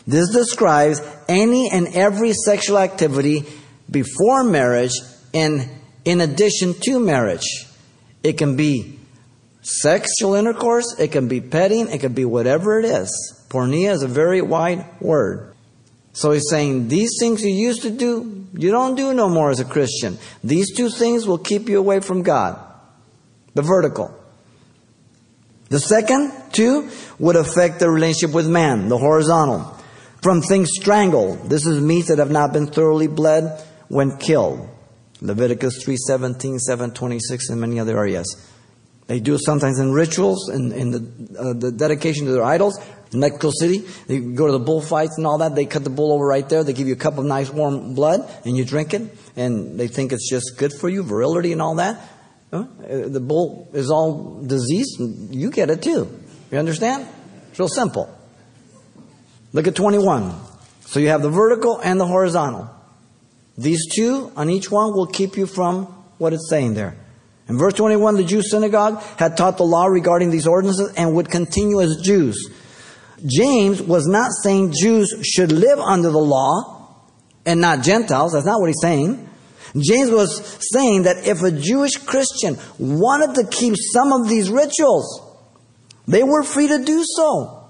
This 0.08 0.32
describes 0.32 1.02
any 1.30 1.70
and 1.72 1.88
every 1.90 2.34
sexual 2.34 2.80
activity 2.80 3.46
before 3.90 4.44
marriage 4.44 4.94
and 5.34 5.70
in 6.04 6.20
addition 6.20 6.74
to 6.86 7.00
marriage. 7.00 7.68
It 8.24 8.38
can 8.38 8.56
be 8.56 9.00
Sexual 9.64 10.36
intercourse, 10.36 11.00
it 11.00 11.14
can 11.14 11.30
be 11.30 11.40
petting, 11.40 11.88
it 11.88 12.02
can 12.02 12.14
be 12.14 12.26
whatever 12.26 12.80
it 12.80 12.86
is. 12.86 13.10
Porneia 13.50 13.92
is 13.92 14.04
a 14.04 14.08
very 14.10 14.42
wide 14.42 14.86
word. 15.00 15.56
So 16.12 16.32
he's 16.32 16.50
saying 16.50 16.90
these 16.90 17.12
things 17.20 17.44
you 17.44 17.54
used 17.54 17.82
to 17.84 17.90
do, 17.90 18.46
you 18.54 18.72
don't 18.72 18.96
do 18.96 19.14
no 19.14 19.30
more 19.30 19.50
as 19.50 19.62
a 19.62 19.66
Christian. 19.66 20.18
These 20.44 20.76
two 20.76 20.90
things 20.90 21.26
will 21.26 21.38
keep 21.38 21.70
you 21.70 21.80
away 21.80 22.02
from 22.02 22.24
God. 22.24 22.60
The 23.54 23.62
vertical. 23.62 24.14
The 25.70 25.80
second 25.80 26.34
two 26.52 26.90
would 27.18 27.38
affect 27.38 27.80
the 27.80 27.90
relationship 27.90 28.36
with 28.36 28.48
man, 28.48 28.90
the 28.90 28.98
horizontal. 28.98 29.78
From 30.22 30.42
things 30.42 30.70
strangled. 30.74 31.50
This 31.50 31.66
is 31.66 31.82
meat 31.82 32.08
that 32.08 32.20
have 32.20 32.32
not 32.32 32.54
been 32.54 32.68
thoroughly 32.68 33.08
bled 33.08 33.64
when 33.88 34.18
killed. 34.18 34.70
Leviticus 35.22 35.84
3:17, 35.84 36.60
7:26 36.60 37.50
and 37.50 37.62
many 37.62 37.80
other 37.80 37.98
areas. 37.98 38.36
They 39.08 39.20
do 39.20 39.36
it 39.36 39.42
sometimes 39.44 39.80
in 39.80 39.92
rituals, 39.92 40.50
in, 40.50 40.72
in 40.72 40.92
the, 40.92 41.40
uh, 41.40 41.54
the 41.54 41.72
dedication 41.72 42.26
to 42.26 42.32
their 42.32 42.44
idols. 42.44 42.80
Mexico 43.14 43.52
City, 43.52 43.80
they 44.08 44.20
go 44.20 44.48
to 44.48 44.52
the 44.54 44.60
bullfights 44.60 45.18
and 45.18 45.28
all 45.28 45.38
that. 45.40 45.56
They 45.56 45.66
cut 45.66 45.84
the 45.84 45.90
bull 45.90 46.14
over 46.14 46.26
right 46.26 46.48
there. 46.48 46.64
They 46.64 46.74
give 46.74 46.88
you 46.88 46.94
a 46.94 46.98
cup 46.98 47.18
of 47.18 47.26
nice 47.26 47.50
warm 47.50 47.94
blood, 47.94 48.30
and 48.46 48.58
you 48.58 48.66
drink 48.66 48.94
it. 48.94 49.04
And 49.36 49.80
they 49.80 49.88
think 49.88 50.14
it's 50.14 50.30
just 50.30 50.58
good 50.58 50.74
for 50.74 50.90
you, 50.90 51.04
virility 51.04 51.52
and 51.52 51.62
all 51.62 51.76
that. 51.76 52.02
Huh? 52.52 52.66
Uh, 52.80 53.08
the 53.10 53.20
bull 53.20 53.70
is 53.74 53.92
all 53.92 54.42
diseased, 54.42 55.00
and 55.00 55.34
you 55.34 55.52
get 55.52 55.70
it 55.70 55.82
too. 55.82 56.10
You 56.52 56.58
understand? 56.58 57.08
It's 57.50 57.60
real 57.60 57.68
simple. 57.68 58.10
Look 59.52 59.68
at 59.68 59.76
21. 59.76 60.34
So 60.86 61.00
you 61.00 61.10
have 61.10 61.22
the 61.22 61.30
vertical 61.30 61.80
and 61.80 62.00
the 62.00 62.06
horizontal. 62.06 62.70
These 63.58 63.88
two 63.96 64.32
on 64.36 64.50
each 64.50 64.72
one 64.72 64.94
will 64.94 65.08
keep 65.08 65.38
you 65.38 65.46
from 65.46 65.86
what 66.18 66.34
it's 66.34 66.50
saying 66.50 66.74
there. 66.74 66.96
In 67.50 67.58
verse 67.58 67.74
21, 67.74 68.16
the 68.16 68.24
Jews 68.24 68.50
synagogue 68.50 69.02
had 69.18 69.36
taught 69.36 69.58
the 69.58 69.64
law 69.64 69.86
regarding 69.86 70.30
these 70.30 70.48
ordinances 70.48 70.94
and 70.96 71.16
would 71.16 71.30
continue 71.30 71.82
as 71.82 71.98
Jews. 72.02 72.50
James 73.26 73.82
was 73.82 74.08
not 74.08 74.32
saying 74.44 74.74
Jews 74.80 75.14
should 75.24 75.52
live 75.52 75.80
under 75.80 76.10
the 76.10 76.20
law 76.20 77.04
and 77.46 77.60
not 77.62 77.84
Gentiles. 77.84 78.34
That's 78.34 78.46
not 78.46 78.60
what 78.60 78.68
he's 78.68 78.82
saying. 78.82 79.30
James 79.78 80.12
was 80.12 80.58
saying 80.72 81.04
that 81.04 81.28
if 81.28 81.42
a 81.42 81.52
Jewish 81.52 81.98
Christian 81.98 82.58
wanted 82.78 83.36
to 83.36 83.48
keep 83.48 83.76
some 83.78 84.14
of 84.14 84.30
these 84.30 84.50
rituals, 84.50 85.22
they 86.08 86.24
were 86.24 86.44
free 86.44 86.68
to 86.68 86.84
do 86.84 87.04
so, 87.06 87.70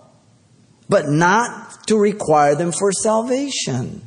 but 0.89 1.08
not 1.08 1.88
to 1.88 1.98
require 1.98 2.56
them 2.56 2.72
for 2.72 2.92
salvation. 2.92 4.01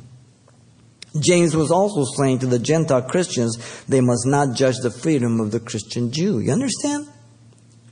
James 1.21 1.55
was 1.55 1.71
also 1.71 2.03
saying 2.17 2.39
to 2.39 2.47
the 2.47 2.59
Gentile 2.59 3.01
Christians, 3.01 3.57
they 3.87 4.01
must 4.01 4.25
not 4.25 4.55
judge 4.55 4.77
the 4.77 4.91
freedom 4.91 5.39
of 5.39 5.51
the 5.51 5.59
Christian 5.59 6.11
Jew. 6.11 6.39
You 6.39 6.51
understand? 6.51 7.07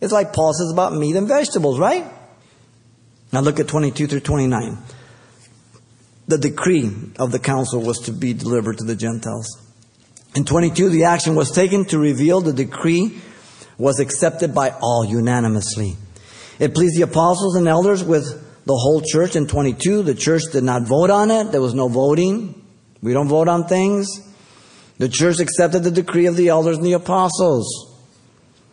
It's 0.01 0.13
like 0.13 0.33
Paul 0.33 0.53
says 0.53 0.71
about 0.71 0.93
meat 0.93 1.15
and 1.15 1.27
vegetables, 1.27 1.79
right? 1.79 2.05
Now 3.31 3.41
look 3.41 3.59
at 3.59 3.67
22 3.67 4.07
through 4.07 4.19
29. 4.21 4.77
The 6.27 6.37
decree 6.37 6.91
of 7.19 7.31
the 7.31 7.39
council 7.39 7.81
was 7.81 7.99
to 8.01 8.11
be 8.11 8.33
delivered 8.33 8.79
to 8.79 8.83
the 8.83 8.95
Gentiles. 8.95 9.61
In 10.35 10.43
22, 10.43 10.89
the 10.89 11.05
action 11.05 11.35
was 11.35 11.51
taken 11.51 11.85
to 11.85 11.99
reveal 11.99 12.41
the 12.41 12.53
decree 12.53 13.21
was 13.77 13.99
accepted 13.99 14.53
by 14.53 14.71
all 14.81 15.05
unanimously. 15.05 15.95
It 16.59 16.73
pleased 16.73 16.97
the 16.97 17.03
apostles 17.03 17.55
and 17.55 17.67
elders 17.67 18.03
with 18.03 18.25
the 18.65 18.73
whole 18.73 19.01
church. 19.01 19.35
In 19.35 19.47
22, 19.47 20.03
the 20.03 20.15
church 20.15 20.43
did 20.51 20.63
not 20.63 20.83
vote 20.83 21.09
on 21.09 21.31
it. 21.31 21.51
There 21.51 21.61
was 21.61 21.73
no 21.73 21.87
voting. 21.87 22.64
We 23.05 23.13
don't 23.13 23.27
vote 23.27 23.47
on 23.47 23.67
things. 23.67 24.07
The 24.97 25.07
church 25.07 25.39
accepted 25.39 25.83
the 25.83 25.91
decree 25.91 26.25
of 26.25 26.35
the 26.35 26.49
elders 26.49 26.77
and 26.77 26.85
the 26.85 26.93
apostles. 26.93 27.67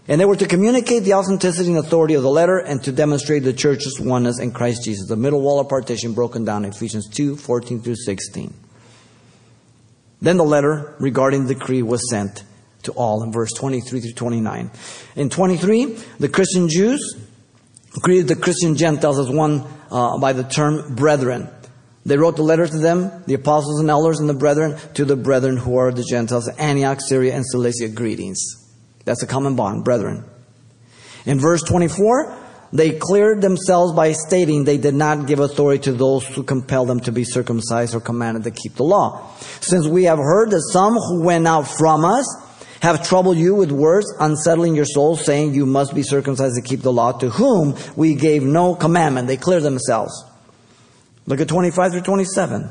And 0.08 0.18
they 0.18 0.24
were 0.24 0.36
to 0.36 0.46
communicate 0.46 1.04
the 1.04 1.12
authenticity 1.12 1.68
and 1.68 1.78
authority 1.78 2.14
of 2.14 2.22
the 2.22 2.30
letter 2.30 2.56
and 2.56 2.82
to 2.84 2.92
demonstrate 2.92 3.42
the 3.42 3.52
church's 3.52 4.00
oneness 4.00 4.40
in 4.40 4.52
Christ 4.52 4.84
Jesus. 4.84 5.06
The 5.06 5.16
middle 5.16 5.42
wall 5.42 5.60
of 5.60 5.68
partition 5.68 6.14
broken 6.14 6.46
down, 6.46 6.64
Ephesians 6.64 7.10
2 7.10 7.36
14 7.36 7.82
through 7.82 7.96
16. 7.96 8.54
Then 10.22 10.38
the 10.38 10.44
letter 10.44 10.96
regarding 10.98 11.46
the 11.46 11.54
decree 11.54 11.82
was 11.82 12.08
sent 12.08 12.42
to 12.84 12.92
all 12.92 13.22
in 13.22 13.32
verse 13.32 13.52
23 13.52 14.00
through 14.00 14.12
29. 14.12 14.70
In 15.14 15.28
23, 15.28 15.84
the 16.18 16.30
Christian 16.30 16.70
Jews 16.70 17.22
greeted 18.00 18.28
the 18.28 18.36
Christian 18.36 18.76
Gentiles 18.76 19.18
as 19.18 19.28
one 19.28 19.62
uh, 19.90 20.16
by 20.16 20.32
the 20.32 20.44
term 20.44 20.94
brethren. 20.94 21.50
They 22.04 22.16
wrote 22.16 22.36
the 22.36 22.42
letter 22.42 22.66
to 22.66 22.78
them, 22.78 23.22
the 23.26 23.34
apostles 23.34 23.80
and 23.80 23.88
elders 23.88 24.18
and 24.18 24.28
the 24.28 24.34
brethren, 24.34 24.76
to 24.94 25.04
the 25.04 25.16
brethren 25.16 25.56
who 25.56 25.76
are 25.76 25.92
the 25.92 26.02
Gentiles, 26.02 26.48
Antioch, 26.48 27.00
Syria, 27.00 27.34
and 27.36 27.44
Cilicia, 27.46 27.88
greetings. 27.88 28.40
That's 29.04 29.22
a 29.22 29.26
common 29.26 29.54
bond, 29.54 29.84
brethren. 29.84 30.24
In 31.26 31.38
verse 31.38 31.62
24, 31.62 32.38
they 32.72 32.98
cleared 32.98 33.42
themselves 33.42 33.92
by 33.92 34.12
stating 34.12 34.64
they 34.64 34.78
did 34.78 34.94
not 34.94 35.26
give 35.26 35.38
authority 35.38 35.82
to 35.84 35.92
those 35.92 36.26
who 36.26 36.42
compelled 36.42 36.88
them 36.88 37.00
to 37.00 37.12
be 37.12 37.22
circumcised 37.22 37.94
or 37.94 38.00
commanded 38.00 38.44
to 38.44 38.50
keep 38.50 38.74
the 38.74 38.84
law. 38.84 39.30
Since 39.60 39.86
we 39.86 40.04
have 40.04 40.18
heard 40.18 40.50
that 40.50 40.62
some 40.72 40.94
who 40.94 41.22
went 41.22 41.46
out 41.46 41.68
from 41.68 42.04
us 42.04 42.26
have 42.80 43.06
troubled 43.06 43.36
you 43.36 43.54
with 43.54 43.70
words, 43.70 44.12
unsettling 44.18 44.74
your 44.74 44.86
souls, 44.86 45.24
saying 45.24 45.54
you 45.54 45.66
must 45.66 45.94
be 45.94 46.02
circumcised 46.02 46.56
to 46.56 46.62
keep 46.62 46.80
the 46.80 46.92
law, 46.92 47.12
to 47.12 47.30
whom 47.30 47.76
we 47.94 48.14
gave 48.14 48.42
no 48.42 48.74
commandment. 48.74 49.28
They 49.28 49.36
cleared 49.36 49.62
themselves. 49.62 50.24
Look 51.26 51.40
at 51.40 51.48
25 51.48 51.92
through 51.92 52.00
27. 52.02 52.70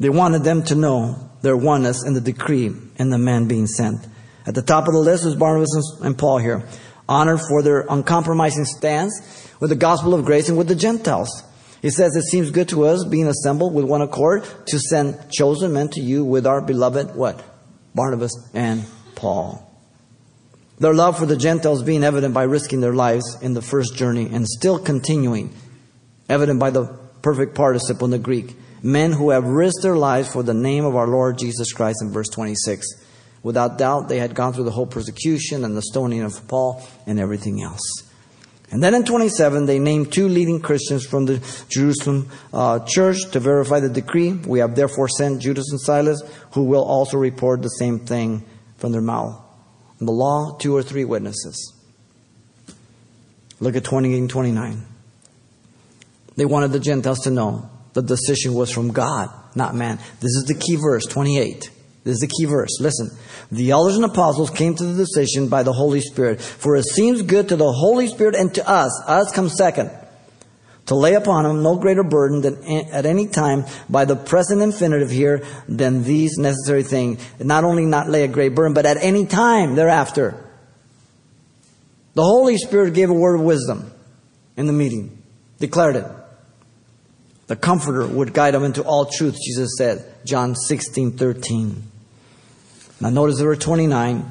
They 0.00 0.08
wanted 0.08 0.44
them 0.44 0.62
to 0.64 0.74
know 0.74 1.30
their 1.42 1.56
oneness 1.56 2.04
in 2.04 2.14
the 2.14 2.20
decree 2.20 2.74
and 2.98 3.12
the 3.12 3.18
man 3.18 3.48
being 3.48 3.66
sent. 3.66 4.06
At 4.46 4.54
the 4.54 4.62
top 4.62 4.88
of 4.88 4.94
the 4.94 5.00
list 5.00 5.26
is 5.26 5.34
Barnabas 5.34 6.00
and 6.02 6.16
Paul 6.16 6.38
here, 6.38 6.66
honored 7.08 7.40
for 7.40 7.62
their 7.62 7.84
uncompromising 7.88 8.64
stance 8.64 9.52
with 9.60 9.70
the 9.70 9.76
gospel 9.76 10.14
of 10.14 10.24
grace 10.24 10.48
and 10.48 10.56
with 10.56 10.68
the 10.68 10.74
Gentiles. 10.74 11.44
He 11.82 11.90
says, 11.90 12.16
It 12.16 12.22
seems 12.22 12.50
good 12.50 12.68
to 12.70 12.86
us, 12.86 13.04
being 13.04 13.26
assembled 13.26 13.74
with 13.74 13.84
one 13.84 14.02
accord, 14.02 14.44
to 14.66 14.78
send 14.78 15.30
chosen 15.30 15.72
men 15.72 15.88
to 15.90 16.00
you 16.00 16.24
with 16.24 16.46
our 16.46 16.60
beloved, 16.60 17.14
what? 17.14 17.44
Barnabas 17.94 18.32
and 18.54 18.84
Paul. 19.14 19.64
Their 20.78 20.94
love 20.94 21.18
for 21.18 21.26
the 21.26 21.36
Gentiles 21.36 21.82
being 21.82 22.04
evident 22.04 22.34
by 22.34 22.44
risking 22.44 22.80
their 22.80 22.94
lives 22.94 23.36
in 23.42 23.54
the 23.54 23.62
first 23.62 23.96
journey 23.96 24.28
and 24.32 24.46
still 24.46 24.78
continuing, 24.78 25.54
evident 26.28 26.60
by 26.60 26.70
the 26.70 26.98
perfect 27.28 27.54
participle 27.54 28.06
in 28.06 28.10
the 28.10 28.18
Greek. 28.18 28.56
Men 28.82 29.12
who 29.12 29.28
have 29.28 29.44
risked 29.44 29.82
their 29.82 29.96
lives 29.96 30.32
for 30.32 30.42
the 30.42 30.54
name 30.54 30.86
of 30.86 30.96
our 30.96 31.06
Lord 31.06 31.36
Jesus 31.36 31.74
Christ 31.74 31.98
in 32.00 32.10
verse 32.10 32.30
26. 32.30 32.86
Without 33.42 33.76
doubt, 33.76 34.08
they 34.08 34.18
had 34.18 34.34
gone 34.34 34.54
through 34.54 34.64
the 34.64 34.70
whole 34.70 34.86
persecution 34.86 35.62
and 35.62 35.76
the 35.76 35.82
stoning 35.82 36.22
of 36.22 36.48
Paul 36.48 36.82
and 37.06 37.20
everything 37.20 37.60
else. 37.62 37.82
And 38.70 38.82
then 38.82 38.94
in 38.94 39.04
27, 39.04 39.66
they 39.66 39.78
named 39.78 40.10
two 40.10 40.26
leading 40.26 40.62
Christians 40.62 41.04
from 41.04 41.26
the 41.26 41.46
Jerusalem 41.68 42.30
uh, 42.50 42.78
church 42.86 43.18
to 43.32 43.40
verify 43.40 43.80
the 43.80 43.90
decree. 43.90 44.32
We 44.32 44.60
have 44.60 44.74
therefore 44.74 45.08
sent 45.08 45.42
Judas 45.42 45.70
and 45.70 45.80
Silas, 45.82 46.22
who 46.52 46.64
will 46.64 46.82
also 46.82 47.18
report 47.18 47.60
the 47.60 47.68
same 47.68 47.98
thing 47.98 48.42
from 48.78 48.92
their 48.92 49.02
mouth. 49.02 49.38
In 50.00 50.06
the 50.06 50.12
law, 50.12 50.56
two 50.56 50.74
or 50.74 50.82
three 50.82 51.04
witnesses. 51.04 51.74
Look 53.60 53.76
at 53.76 53.84
28 53.84 54.16
and 54.18 54.30
29. 54.30 54.86
They 56.38 56.44
wanted 56.44 56.70
the 56.70 56.78
Gentiles 56.78 57.18
to 57.24 57.32
know 57.32 57.68
the 57.94 58.00
decision 58.00 58.54
was 58.54 58.70
from 58.70 58.92
God, 58.92 59.28
not 59.56 59.74
man. 59.74 59.98
This 60.20 60.36
is 60.36 60.44
the 60.44 60.54
key 60.54 60.76
verse, 60.76 61.04
28. 61.04 61.68
This 62.04 62.14
is 62.14 62.20
the 62.20 62.28
key 62.28 62.44
verse. 62.44 62.78
Listen. 62.78 63.10
The 63.50 63.72
elders 63.72 63.96
and 63.96 64.04
apostles 64.04 64.48
came 64.48 64.76
to 64.76 64.84
the 64.84 65.04
decision 65.04 65.48
by 65.48 65.64
the 65.64 65.72
Holy 65.72 66.00
Spirit. 66.00 66.40
For 66.40 66.76
it 66.76 66.84
seems 66.84 67.22
good 67.22 67.48
to 67.48 67.56
the 67.56 67.72
Holy 67.72 68.06
Spirit 68.06 68.36
and 68.36 68.54
to 68.54 68.68
us, 68.68 69.02
us 69.08 69.32
comes 69.32 69.56
second, 69.56 69.90
to 70.86 70.94
lay 70.94 71.14
upon 71.14 71.44
him 71.44 71.64
no 71.64 71.74
greater 71.74 72.04
burden 72.04 72.40
than 72.40 72.62
at 72.92 73.04
any 73.04 73.26
time 73.26 73.64
by 73.88 74.04
the 74.04 74.14
present 74.14 74.62
infinitive 74.62 75.10
here 75.10 75.44
than 75.66 76.04
these 76.04 76.38
necessary 76.38 76.84
things. 76.84 77.20
Not 77.40 77.64
only 77.64 77.84
not 77.84 78.08
lay 78.08 78.22
a 78.22 78.28
great 78.28 78.54
burden, 78.54 78.74
but 78.74 78.86
at 78.86 78.96
any 78.98 79.26
time 79.26 79.74
thereafter. 79.74 80.40
The 82.14 82.22
Holy 82.22 82.58
Spirit 82.58 82.94
gave 82.94 83.10
a 83.10 83.14
word 83.14 83.34
of 83.34 83.40
wisdom 83.40 83.90
in 84.56 84.68
the 84.68 84.72
meeting, 84.72 85.20
declared 85.58 85.96
it. 85.96 86.06
The 87.48 87.56
Comforter 87.56 88.06
would 88.06 88.34
guide 88.34 88.54
them 88.54 88.62
into 88.62 88.82
all 88.82 89.06
truth, 89.06 89.36
Jesus 89.42 89.70
said, 89.76 90.04
John 90.24 90.54
16, 90.54 91.12
13. 91.12 91.82
Now 93.00 93.10
notice 93.10 93.40
are 93.40 93.56
29. 93.56 94.30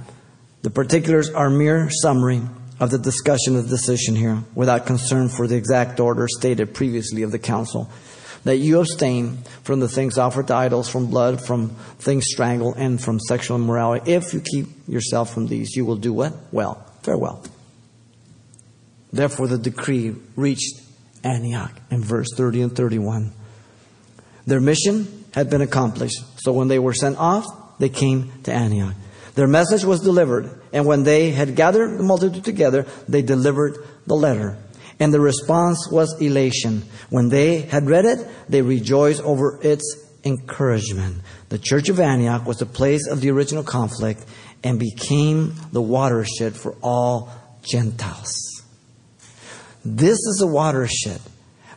The 0.62 0.70
particulars 0.70 1.30
are 1.32 1.50
mere 1.50 1.90
summary 1.90 2.42
of 2.80 2.92
the 2.92 3.00
discussion 3.00 3.56
of 3.56 3.64
the 3.64 3.76
decision 3.76 4.16
here, 4.16 4.44
without 4.54 4.86
concern 4.86 5.30
for 5.30 5.48
the 5.48 5.56
exact 5.56 6.00
order 6.00 6.28
stated 6.28 6.76
previously 6.76 7.24
of 7.24 7.32
the 7.32 7.40
council. 7.40 7.90
That 8.44 8.58
you 8.58 8.80
abstain 8.80 9.40
from 9.64 9.80
the 9.80 9.90
things 9.90 10.20
offered 10.20 10.48
to 10.48 10.54
idols, 10.54 10.88
from 10.88 11.08
blood, 11.08 11.44
from 11.44 11.70
things 11.98 12.26
strangled, 12.28 12.76
and 12.78 13.02
from 13.04 13.20
sexual 13.20 13.58
immorality. 13.58 14.12
If 14.12 14.34
you 14.34 14.42
keep 14.42 14.68
yourself 14.88 15.34
from 15.34 15.48
these, 15.48 15.76
you 15.76 15.86
will 15.86 15.96
do 15.96 16.14
what? 16.14 16.34
Well, 16.52 16.86
farewell. 17.02 17.44
Therefore, 19.12 19.48
the 19.48 19.58
decree 19.58 20.16
reached 20.36 20.82
Antioch 21.24 21.72
in 21.90 22.04
verse 22.04 22.28
30 22.36 22.62
and 22.62 22.76
31. 22.76 23.32
Their 24.46 24.62
mission 24.62 25.26
had 25.34 25.50
been 25.50 25.62
accomplished. 25.62 26.24
So 26.38 26.54
when 26.54 26.68
they 26.68 26.80
were 26.80 26.94
sent 26.94 27.18
off, 27.18 27.46
they 27.80 27.90
came 27.90 28.32
to 28.44 28.54
Antioch. 28.54 28.96
Their 29.36 29.48
message 29.48 29.84
was 29.84 30.00
delivered, 30.00 30.62
and 30.74 30.86
when 30.86 31.04
they 31.04 31.30
had 31.30 31.56
gathered 31.56 32.00
the 32.00 32.04
multitude 32.04 32.44
together, 32.44 32.88
they 33.08 33.22
delivered 33.22 33.78
the 34.08 34.16
letter. 34.16 34.58
And 35.00 35.14
the 35.14 35.20
response 35.20 35.88
was 35.92 36.20
elation. 36.20 36.84
When 37.12 37.30
they 37.30 37.62
had 37.62 37.86
read 37.86 38.06
it, 38.06 38.28
they 38.50 38.64
rejoiced 38.64 39.22
over 39.22 39.60
its 39.62 40.08
encouragement. 40.24 41.22
The 41.50 41.60
church 41.60 41.90
of 41.90 42.00
Antioch 42.00 42.48
was 42.48 42.58
the 42.58 42.66
place 42.66 43.08
of 43.08 43.22
the 43.22 43.30
original 43.30 43.64
conflict 43.64 44.26
and 44.64 44.80
became 44.80 45.54
the 45.72 45.82
watershed 45.82 46.56
for 46.56 46.76
all 46.82 47.32
Gentiles. 47.62 48.57
This 49.90 50.18
is 50.18 50.42
a 50.42 50.48
watershed. 50.48 51.22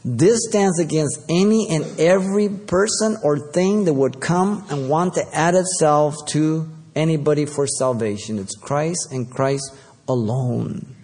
This 0.05 0.41
stands 0.49 0.81
against 0.81 1.21
any 1.29 1.69
and 1.71 2.01
every 2.01 2.49
person 2.49 3.17
or 3.23 3.39
thing 3.39 3.85
that 3.85 3.93
would 3.93 4.21
come 4.21 4.65
and 4.69 4.89
want 4.89 5.15
to 5.15 5.25
add 5.33 5.55
itself 5.55 6.17
to 6.31 6.69
anybody 6.97 7.47
for 7.47 7.69
salvation. 7.69 8.41
It's 8.41 8.57
Christ 8.57 9.13
and 9.13 9.31
Christ 9.31 9.77
alone. 10.09 10.97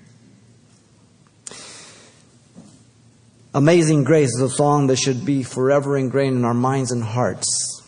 Amazing 3.55 4.03
Grace 4.03 4.35
is 4.35 4.43
a 4.43 4.51
song 4.51 4.89
that 4.89 4.97
should 4.99 5.25
be 5.25 5.45
forever 5.45 5.97
ingrained 5.97 6.37
in 6.37 6.45
our 6.45 6.55
minds 6.55 6.91
and 6.91 7.05
hearts 7.05 7.83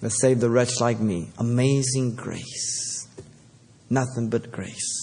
that 0.00 0.10
saved 0.10 0.40
the 0.40 0.48
wretch 0.48 0.80
like 0.80 1.00
me. 1.00 1.30
Amazing 1.38 2.14
grace. 2.14 3.08
Nothing 3.90 4.30
but 4.30 4.52
grace. 4.52 5.01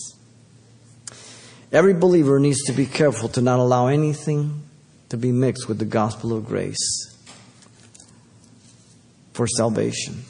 Every 1.71 1.93
believer 1.93 2.39
needs 2.39 2.63
to 2.63 2.73
be 2.73 2.85
careful 2.85 3.29
to 3.29 3.41
not 3.41 3.59
allow 3.59 3.87
anything 3.87 4.63
to 5.09 5.17
be 5.17 5.31
mixed 5.31 5.67
with 5.67 5.77
the 5.77 5.85
gospel 5.85 6.35
of 6.35 6.45
grace 6.45 7.15
for 9.33 9.47
salvation. 9.47 10.23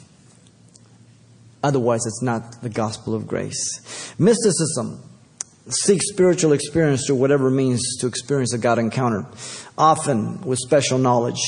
Otherwise, 1.62 2.06
it's 2.06 2.22
not 2.22 2.62
the 2.62 2.68
gospel 2.68 3.14
of 3.14 3.26
grace. 3.26 4.14
Mysticism 4.18 5.02
seeks 5.68 6.08
spiritual 6.10 6.52
experience 6.52 7.06
through 7.06 7.16
whatever 7.16 7.50
means 7.50 7.96
to 8.00 8.06
experience 8.06 8.52
a 8.54 8.58
God 8.58 8.78
encounter, 8.78 9.26
often 9.76 10.40
with 10.42 10.58
special 10.58 10.98
knowledge. 10.98 11.40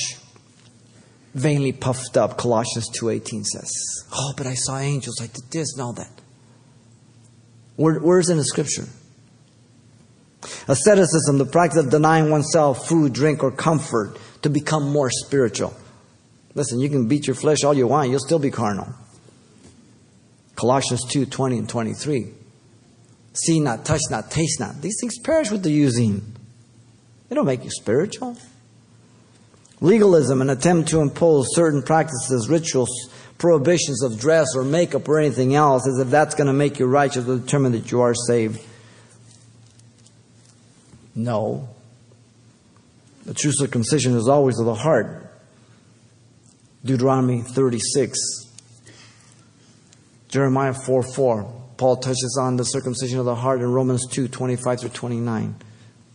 Vainly 1.35 1.73
puffed 1.73 2.19
up, 2.19 2.37
Colossians 2.37 2.91
2.18 2.91 3.45
says. 3.45 3.73
Oh, 4.13 4.35
but 4.37 4.47
I 4.47 4.55
saw 4.55 4.77
angels, 4.79 5.19
I 5.21 5.29
did 5.29 5.51
this 5.51 5.73
and 5.73 5.83
all 5.83 5.95
that. 5.95 6.11
Where, 7.77 7.99
where's 8.01 8.29
in 8.29 8.37
the 8.37 8.45
scripture? 8.45 8.87
Asceticism, 10.69 11.39
the 11.39 11.47
practice 11.47 11.79
of 11.79 11.91
denying 11.91 12.31
oneself 12.31 12.89
food, 12.89 13.13
drink, 13.13 13.43
or 13.43 13.51
comfort 13.51 14.19
to 14.43 14.51
become 14.51 14.91
more 14.91 15.11
spiritual. 15.11 15.75
Listen, 16.55 16.81
you 16.81 16.89
can 16.89 17.09
beat 17.09 17.27
your 17.27 17.37
flesh 17.37 17.65
all 17.65 17.75
you 17.75 17.87
want, 17.87 18.11
you'll 18.11 18.19
still 18.19 18.39
be 18.39 18.51
carnal. 18.51 18.93
Colossians 20.57 21.05
2 21.09 21.27
20 21.27 21.59
and 21.59 21.69
23. 21.69 22.33
See 23.35 23.61
not, 23.61 23.85
touch 23.85 24.03
not, 24.11 24.31
taste 24.31 24.61
not. 24.61 24.83
These 24.83 24.99
things 25.01 25.19
perish 25.19 25.51
with 25.51 25.63
the 25.63 25.71
using. 25.71 26.37
They 27.29 27.35
don't 27.35 27.47
make 27.47 27.65
you 27.65 27.71
spiritual. 27.71 28.37
Legalism, 29.81 30.43
an 30.43 30.51
attempt 30.51 30.91
to 30.91 31.01
impose 31.01 31.47
certain 31.55 31.83
practices, 31.83 32.49
rituals, 32.49 32.91
prohibitions 33.39 34.03
of 34.03 34.21
dress 34.21 34.55
or 34.55 34.63
makeup 34.63 35.09
or 35.09 35.19
anything 35.19 35.55
else, 35.55 35.89
as 35.89 35.99
if 35.99 36.09
that's 36.09 36.35
going 36.35 36.47
to 36.47 36.53
make 36.53 36.79
you 36.79 36.87
righteous 36.87 37.27
or 37.27 37.39
determine 37.39 37.73
that 37.73 37.91
you 37.91 38.01
are 38.01 38.15
saved. 38.15 38.61
No. 41.15 41.69
The 43.25 43.35
true 43.35 43.53
circumcision 43.53 44.17
is 44.17 44.29
always 44.29 44.59
of 44.59 44.67
the 44.67 44.75
heart. 44.75 45.31
Deuteronomy 46.85 47.43
36. 47.43 48.19
Jeremiah 50.29 50.75
4 50.75 51.03
4. 51.03 51.63
Paul 51.77 51.97
touches 51.97 52.39
on 52.41 52.57
the 52.57 52.65
circumcision 52.65 53.19
of 53.19 53.25
the 53.25 53.35
heart 53.35 53.61
in 53.61 53.71
Romans 53.71 54.07
2 54.09 54.29
25 54.29 54.81
through 54.81 54.89
29. 54.91 55.55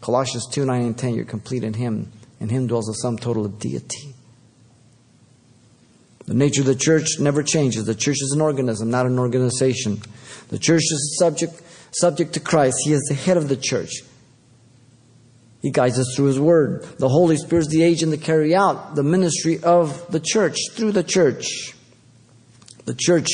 Colossians 0.01 0.47
2 0.51 0.65
9 0.65 0.81
and 0.81 0.97
10. 0.97 1.13
You're 1.13 1.25
complete 1.25 1.63
in 1.63 1.73
Him. 1.73 2.11
In 2.39 2.49
Him 2.49 2.67
dwells 2.67 2.85
the 2.85 2.93
sum 2.93 3.17
total 3.17 3.45
of 3.45 3.59
deity. 3.59 4.13
The 6.25 6.33
nature 6.33 6.61
of 6.61 6.67
the 6.67 6.75
church 6.75 7.19
never 7.19 7.41
changes. 7.41 7.85
The 7.85 7.95
church 7.95 8.17
is 8.21 8.33
an 8.33 8.41
organism, 8.41 8.91
not 8.91 9.05
an 9.05 9.17
organization. 9.17 10.01
The 10.49 10.59
church 10.59 10.83
is 10.91 11.17
subject, 11.17 11.61
subject 11.91 12.33
to 12.33 12.41
Christ. 12.41 12.77
He 12.83 12.91
is 12.91 13.01
the 13.07 13.15
head 13.15 13.37
of 13.37 13.47
the 13.47 13.55
church. 13.55 14.01
He 15.61 15.71
guides 15.71 15.99
us 15.99 16.13
through 16.15 16.27
His 16.27 16.39
Word. 16.39 16.83
The 16.99 17.09
Holy 17.09 17.35
Spirit 17.35 17.63
is 17.63 17.67
the 17.67 17.83
agent 17.83 18.11
to 18.11 18.17
carry 18.17 18.55
out 18.55 18.95
the 18.95 19.03
ministry 19.03 19.61
of 19.63 20.09
the 20.11 20.19
church 20.19 20.57
through 20.71 20.91
the 20.91 21.03
church. 21.03 21.73
The 22.85 22.93
church 22.93 23.27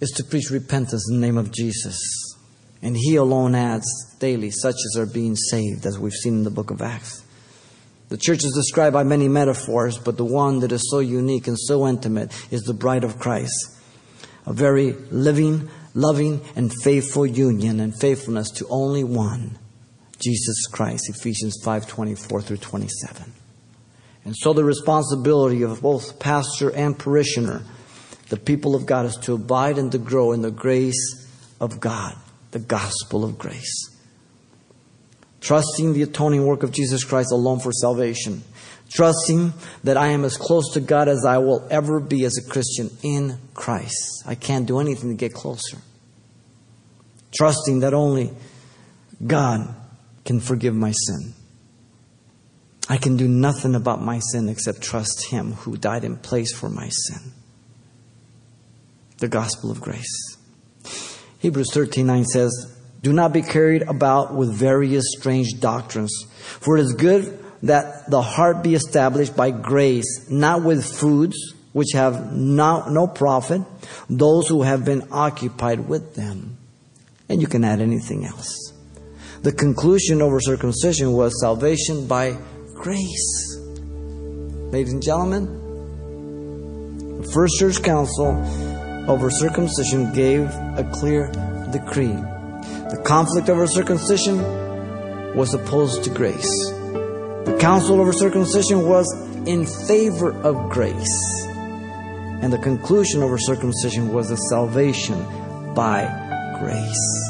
is 0.00 0.10
to 0.16 0.24
preach 0.24 0.50
repentance 0.50 1.08
in 1.10 1.20
the 1.20 1.26
name 1.26 1.38
of 1.38 1.52
Jesus. 1.52 1.98
And 2.82 2.96
He 2.96 3.16
alone 3.16 3.54
adds 3.54 3.86
daily 4.18 4.50
such 4.50 4.74
as 4.74 4.98
are 4.98 5.06
being 5.06 5.36
saved, 5.36 5.86
as 5.86 5.98
we've 5.98 6.12
seen 6.12 6.34
in 6.34 6.44
the 6.44 6.50
book 6.50 6.70
of 6.70 6.80
Acts. 6.80 7.22
The 8.08 8.16
church 8.16 8.44
is 8.44 8.54
described 8.54 8.94
by 8.94 9.02
many 9.02 9.28
metaphors, 9.28 9.98
but 9.98 10.16
the 10.16 10.24
one 10.24 10.60
that 10.60 10.72
is 10.72 10.88
so 10.90 11.00
unique 11.00 11.48
and 11.48 11.58
so 11.58 11.86
intimate 11.88 12.32
is 12.52 12.62
the 12.62 12.74
bride 12.74 13.04
of 13.04 13.18
Christ. 13.18 13.72
A 14.46 14.52
very 14.52 14.92
living, 15.10 15.68
loving, 15.92 16.40
and 16.54 16.72
faithful 16.82 17.26
union 17.26 17.80
and 17.80 17.98
faithfulness 17.98 18.50
to 18.52 18.66
only 18.68 19.02
one 19.02 19.58
Jesus 20.18 20.66
Christ, 20.66 21.08
Ephesians 21.08 21.58
5 21.62 21.86
24 21.86 22.42
through 22.42 22.56
27. 22.56 23.32
And 24.24 24.34
so 24.36 24.52
the 24.52 24.64
responsibility 24.64 25.62
of 25.62 25.82
both 25.82 26.18
pastor 26.18 26.74
and 26.74 26.98
parishioner, 26.98 27.62
the 28.28 28.36
people 28.36 28.74
of 28.74 28.84
God, 28.84 29.06
is 29.06 29.16
to 29.18 29.34
abide 29.34 29.78
and 29.78 29.92
to 29.92 29.98
grow 29.98 30.32
in 30.32 30.42
the 30.42 30.50
grace 30.50 31.28
of 31.60 31.78
God, 31.78 32.16
the 32.50 32.58
gospel 32.58 33.24
of 33.24 33.38
grace. 33.38 33.90
Trusting 35.40 35.92
the 35.92 36.02
atoning 36.02 36.44
work 36.44 36.64
of 36.64 36.72
Jesus 36.72 37.04
Christ 37.04 37.30
alone 37.30 37.60
for 37.60 37.70
salvation. 37.70 38.42
Trusting 38.90 39.52
that 39.84 39.96
I 39.96 40.08
am 40.08 40.24
as 40.24 40.36
close 40.36 40.72
to 40.74 40.80
God 40.80 41.08
as 41.08 41.24
I 41.24 41.38
will 41.38 41.66
ever 41.70 42.00
be 42.00 42.24
as 42.24 42.36
a 42.36 42.50
Christian 42.50 42.90
in 43.04 43.38
Christ. 43.54 44.24
I 44.26 44.34
can't 44.34 44.66
do 44.66 44.80
anything 44.80 45.10
to 45.10 45.14
get 45.14 45.34
closer. 45.34 45.78
Trusting 47.32 47.80
that 47.80 47.94
only 47.94 48.32
God 49.24 49.72
can 50.26 50.40
forgive 50.40 50.74
my 50.74 50.92
sin. 50.92 51.32
I 52.88 52.98
can 52.98 53.16
do 53.16 53.26
nothing 53.26 53.74
about 53.74 54.02
my 54.02 54.18
sin 54.18 54.48
except 54.48 54.82
trust 54.82 55.26
Him 55.30 55.52
who 55.52 55.76
died 55.76 56.04
in 56.04 56.16
place 56.16 56.52
for 56.52 56.68
my 56.68 56.88
sin. 56.88 57.32
The 59.18 59.28
gospel 59.28 59.70
of 59.70 59.80
grace. 59.80 60.36
Hebrews 61.38 61.72
13 61.72 62.06
9 62.06 62.24
says, 62.26 62.76
Do 63.02 63.12
not 63.12 63.32
be 63.32 63.42
carried 63.42 63.82
about 63.82 64.34
with 64.34 64.52
various 64.52 65.04
strange 65.16 65.60
doctrines, 65.60 66.12
for 66.60 66.76
it 66.76 66.82
is 66.82 66.92
good 66.92 67.42
that 67.62 68.10
the 68.10 68.22
heart 68.22 68.62
be 68.62 68.74
established 68.74 69.36
by 69.36 69.50
grace, 69.50 70.28
not 70.30 70.62
with 70.62 70.84
foods 70.84 71.36
which 71.72 71.92
have 71.92 72.32
no, 72.32 72.88
no 72.88 73.06
profit, 73.06 73.62
those 74.08 74.48
who 74.48 74.62
have 74.62 74.84
been 74.84 75.08
occupied 75.10 75.88
with 75.88 76.14
them. 76.14 76.56
And 77.28 77.40
you 77.40 77.48
can 77.48 77.64
add 77.64 77.80
anything 77.80 78.24
else. 78.24 78.72
The 79.46 79.52
conclusion 79.52 80.20
over 80.22 80.40
circumcision 80.40 81.12
was 81.12 81.40
salvation 81.40 82.08
by 82.08 82.36
grace. 82.74 83.56
Ladies 84.72 84.92
and 84.92 85.00
gentlemen, 85.00 85.46
the 87.20 87.30
First 87.32 87.56
Church 87.60 87.80
Council 87.80 88.34
over 89.08 89.30
circumcision 89.30 90.12
gave 90.12 90.48
a 90.50 90.90
clear 90.92 91.28
decree. 91.70 92.16
The 92.90 93.00
conflict 93.06 93.48
over 93.48 93.68
circumcision 93.68 94.42
was 95.36 95.54
opposed 95.54 96.02
to 96.02 96.10
grace. 96.10 96.50
The 97.44 97.56
council 97.60 98.00
over 98.00 98.12
circumcision 98.12 98.88
was 98.88 99.06
in 99.46 99.64
favor 99.86 100.32
of 100.42 100.70
grace. 100.70 101.46
And 102.42 102.52
the 102.52 102.58
conclusion 102.58 103.22
over 103.22 103.38
circumcision 103.38 104.12
was 104.12 104.28
the 104.28 104.38
salvation 104.50 105.24
by 105.72 106.02
grace. 106.58 107.25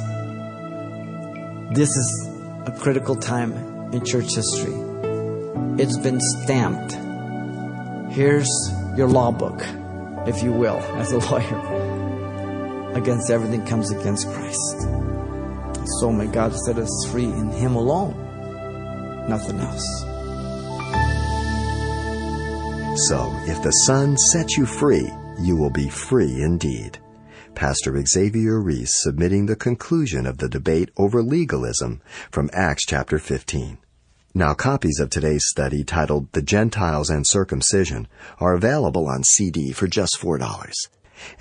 This 1.76 1.90
is 1.90 2.30
a 2.64 2.74
critical 2.80 3.14
time 3.14 3.52
in 3.92 4.02
church 4.02 4.34
history. 4.34 4.72
It's 5.76 5.98
been 5.98 6.18
stamped. 6.42 6.94
Here's 8.14 8.48
your 8.96 9.08
law 9.08 9.30
book, 9.30 9.60
if 10.26 10.42
you 10.42 10.52
will, 10.52 10.78
as 10.96 11.12
a 11.12 11.18
lawyer, 11.18 12.92
against 12.94 13.30
everything 13.30 13.66
comes 13.66 13.90
against 13.90 14.26
Christ. 14.26 14.88
So 16.00 16.10
may 16.10 16.28
God 16.28 16.56
set 16.56 16.78
us 16.78 17.08
free 17.10 17.26
in 17.26 17.50
Him 17.50 17.74
alone, 17.76 18.14
nothing 19.28 19.60
else. 19.60 19.84
So, 23.08 23.30
if 23.44 23.62
the 23.62 23.72
Son 23.84 24.16
sets 24.16 24.56
you 24.56 24.64
free, 24.64 25.12
you 25.40 25.58
will 25.58 25.68
be 25.68 25.90
free 25.90 26.40
indeed. 26.40 26.98
Pastor 27.56 27.98
Xavier 28.04 28.60
Reese 28.60 28.92
submitting 29.02 29.46
the 29.46 29.56
conclusion 29.56 30.26
of 30.26 30.36
the 30.36 30.48
debate 30.48 30.90
over 30.98 31.22
legalism 31.22 32.02
from 32.30 32.50
Acts 32.52 32.84
chapter 32.86 33.18
15. 33.18 33.78
Now 34.34 34.52
copies 34.52 35.00
of 35.00 35.08
today's 35.08 35.46
study 35.46 35.82
titled 35.82 36.30
The 36.32 36.42
Gentiles 36.42 37.08
and 37.08 37.26
Circumcision 37.26 38.08
are 38.38 38.52
available 38.52 39.08
on 39.08 39.24
CD 39.24 39.72
for 39.72 39.86
just 39.86 40.18
$4. 40.20 40.70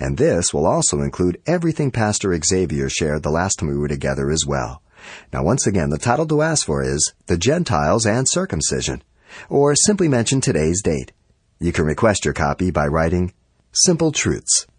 And 0.00 0.16
this 0.16 0.54
will 0.54 0.64
also 0.64 1.02
include 1.02 1.42
everything 1.46 1.90
Pastor 1.90 2.34
Xavier 2.42 2.88
shared 2.88 3.22
the 3.22 3.30
last 3.30 3.58
time 3.58 3.68
we 3.68 3.76
were 3.76 3.86
together 3.86 4.30
as 4.30 4.46
well. 4.46 4.80
Now 5.34 5.44
once 5.44 5.66
again, 5.66 5.90
the 5.90 5.98
title 5.98 6.26
to 6.28 6.40
ask 6.40 6.64
for 6.64 6.82
is 6.82 7.12
The 7.26 7.36
Gentiles 7.36 8.06
and 8.06 8.26
Circumcision, 8.26 9.02
or 9.50 9.74
simply 9.74 10.08
mention 10.08 10.40
today's 10.40 10.80
date. 10.82 11.12
You 11.60 11.72
can 11.72 11.84
request 11.84 12.24
your 12.24 12.32
copy 12.32 12.70
by 12.70 12.86
writing 12.86 13.34
Simple 13.72 14.12
Truths, 14.12 14.66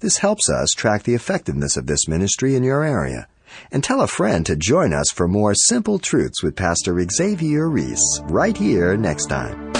This 0.00 0.18
helps 0.18 0.50
us 0.50 0.70
track 0.76 1.04
the 1.04 1.14
effectiveness 1.14 1.76
of 1.76 1.86
this 1.86 2.06
ministry 2.06 2.54
in 2.54 2.62
your 2.62 2.82
area. 2.82 3.28
And 3.72 3.82
tell 3.82 4.02
a 4.02 4.06
friend 4.06 4.44
to 4.44 4.56
join 4.56 4.92
us 4.92 5.10
for 5.10 5.26
more 5.26 5.54
Simple 5.54 5.98
Truths 5.98 6.42
with 6.42 6.56
Pastor 6.56 7.02
Xavier 7.10 7.68
Reese 7.68 8.20
right 8.24 8.56
here 8.56 8.96
next 8.96 9.26
time. 9.26 9.72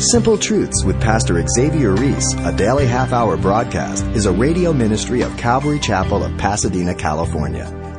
Simple 0.00 0.36
Truths 0.36 0.84
with 0.84 1.00
Pastor 1.00 1.42
Xavier 1.46 1.94
Reese, 1.94 2.34
a 2.40 2.52
daily 2.52 2.86
half 2.86 3.12
hour 3.12 3.38
broadcast, 3.38 4.04
is 4.08 4.26
a 4.26 4.32
radio 4.32 4.72
ministry 4.72 5.22
of 5.22 5.34
Calvary 5.38 5.78
Chapel 5.78 6.22
of 6.22 6.36
Pasadena, 6.36 6.94
California. 6.94 7.83